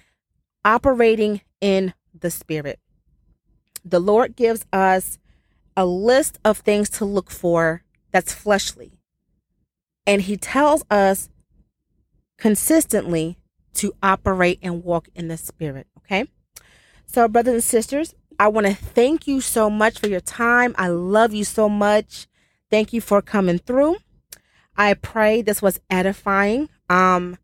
operating 0.64 1.42
in 1.60 1.94
the 2.18 2.32
Spirit 2.32 2.80
the 3.86 4.00
Lord 4.00 4.36
gives 4.36 4.66
us 4.74 5.20
a 5.78 5.86
list 5.86 6.40
of 6.44 6.58
things 6.58 6.90
to 6.90 7.06
look 7.06 7.30
for 7.30 7.84
that's 8.12 8.34
fleshly. 8.34 9.00
And 10.08 10.24
He 10.24 10.38
tells 10.38 10.84
us 10.90 11.30
consistently 12.38 13.38
to 13.76 13.94
operate 14.02 14.60
and 14.62 14.84
walk 14.84 15.10
in 15.16 15.28
the 15.28 15.38
Spirit. 15.38 15.88
Okay. 16.00 16.26
So, 17.06 17.28
brothers 17.28 17.54
and 17.54 17.64
sisters, 17.64 18.16
I 18.40 18.48
want 18.48 18.68
to 18.68 18.74
thank 18.74 19.28
you 19.28 19.40
so 19.42 19.70
much 19.70 20.00
for 20.00 20.08
your 20.08 20.20
time. 20.20 20.76
I 20.78 20.88
love 20.88 21.34
you 21.34 21.44
so 21.44 21.70
much. 21.70 22.28
Thank 22.70 22.92
you 22.94 23.02
for 23.02 23.22
coming 23.22 23.60
through. 23.60 23.98
I 24.76 24.94
pray 24.96 25.42
this 25.42 25.62
was 25.62 25.80
edifying. 25.90 26.70
Um, 26.90 27.38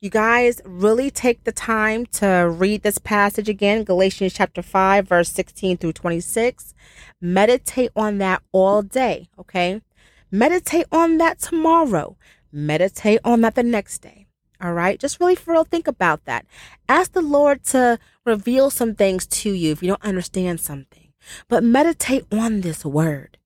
you 0.00 0.10
guys 0.10 0.60
really 0.64 1.10
take 1.10 1.44
the 1.44 1.52
time 1.52 2.06
to 2.06 2.48
read 2.48 2.82
this 2.82 2.98
passage 2.98 3.48
again, 3.48 3.84
Galatians 3.84 4.32
chapter 4.32 4.62
5, 4.62 5.08
verse 5.08 5.30
16 5.30 5.76
through 5.76 5.92
26. 5.92 6.74
Meditate 7.20 7.90
on 7.96 8.18
that 8.18 8.42
all 8.52 8.82
day, 8.82 9.28
okay? 9.38 9.82
Meditate 10.30 10.86
on 10.92 11.18
that 11.18 11.38
tomorrow. 11.38 12.16
Meditate 12.52 13.20
on 13.24 13.40
that 13.40 13.54
the 13.54 13.62
next 13.62 13.98
day. 13.98 14.26
All 14.60 14.72
right. 14.72 14.98
Just 14.98 15.20
really 15.20 15.36
for 15.36 15.52
real 15.52 15.64
think 15.64 15.86
about 15.86 16.24
that. 16.24 16.44
Ask 16.88 17.12
the 17.12 17.22
Lord 17.22 17.62
to 17.66 17.98
reveal 18.24 18.70
some 18.70 18.94
things 18.94 19.26
to 19.26 19.50
you 19.52 19.72
if 19.72 19.82
you 19.82 19.88
don't 19.88 20.04
understand 20.04 20.60
something. 20.60 21.12
But 21.48 21.62
meditate 21.62 22.24
on 22.32 22.62
this 22.62 22.84
word. 22.84 23.38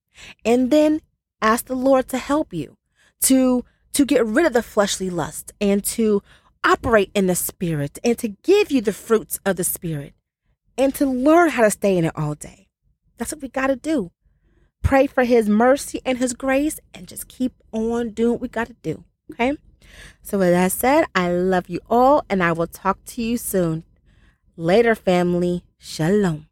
And 0.45 0.71
then 0.71 1.01
Ask 1.43 1.67
the 1.67 1.75
Lord 1.75 2.07
to 2.09 2.19
help 2.19 2.55
you 2.55 2.77
to 3.23 3.65
to 3.95 4.07
get 4.07 4.25
rid 4.25 4.47
of 4.47 4.53
the 4.55 4.63
fleshly 4.63 5.11
lust 5.11 5.53
and 5.61 5.85
to 5.85 6.23
operate 6.65 7.11
in 7.15 7.27
the 7.27 7.35
spirit 7.35 7.99
and 8.05 8.19
to 8.19 8.29
give 8.29 8.71
you 8.71 8.81
the 8.81 8.93
fruits 8.93 9.39
of 9.45 9.57
the 9.57 9.65
spirit 9.65 10.15
and 10.79 10.95
to 10.95 11.07
learn 11.07 11.51
how 11.51 11.63
to 11.63 11.71
stay 11.71 11.97
in 11.97 12.05
it 12.05 12.13
all 12.17 12.35
day. 12.35 12.69
That's 13.19 13.33
what 13.33 13.43
we 13.43 13.49
got 13.49 13.69
to 13.69 13.77
do. 13.77 14.11
Pray 14.83 15.07
for 15.07 15.25
his 15.25 15.49
mercy 15.49 16.01
and 16.05 16.19
his 16.19 16.33
grace 16.33 16.81
and 16.93 17.07
just 17.07 17.29
keep 17.29 17.53
on 17.73 18.11
doing 18.11 18.33
what 18.33 18.41
we 18.41 18.49
got 18.49 18.67
to 18.67 18.77
do. 18.83 19.05
Okay? 19.33 19.57
So, 20.23 20.39
with 20.39 20.51
that 20.51 20.73
said, 20.73 21.05
I 21.15 21.31
love 21.31 21.69
you 21.69 21.81
all 21.89 22.25
and 22.29 22.43
I 22.43 22.53
will 22.53 22.67
talk 22.67 23.05
to 23.07 23.23
you 23.23 23.37
soon. 23.37 23.85
Later, 24.57 24.95
family. 24.95 25.65
Shalom. 25.79 26.47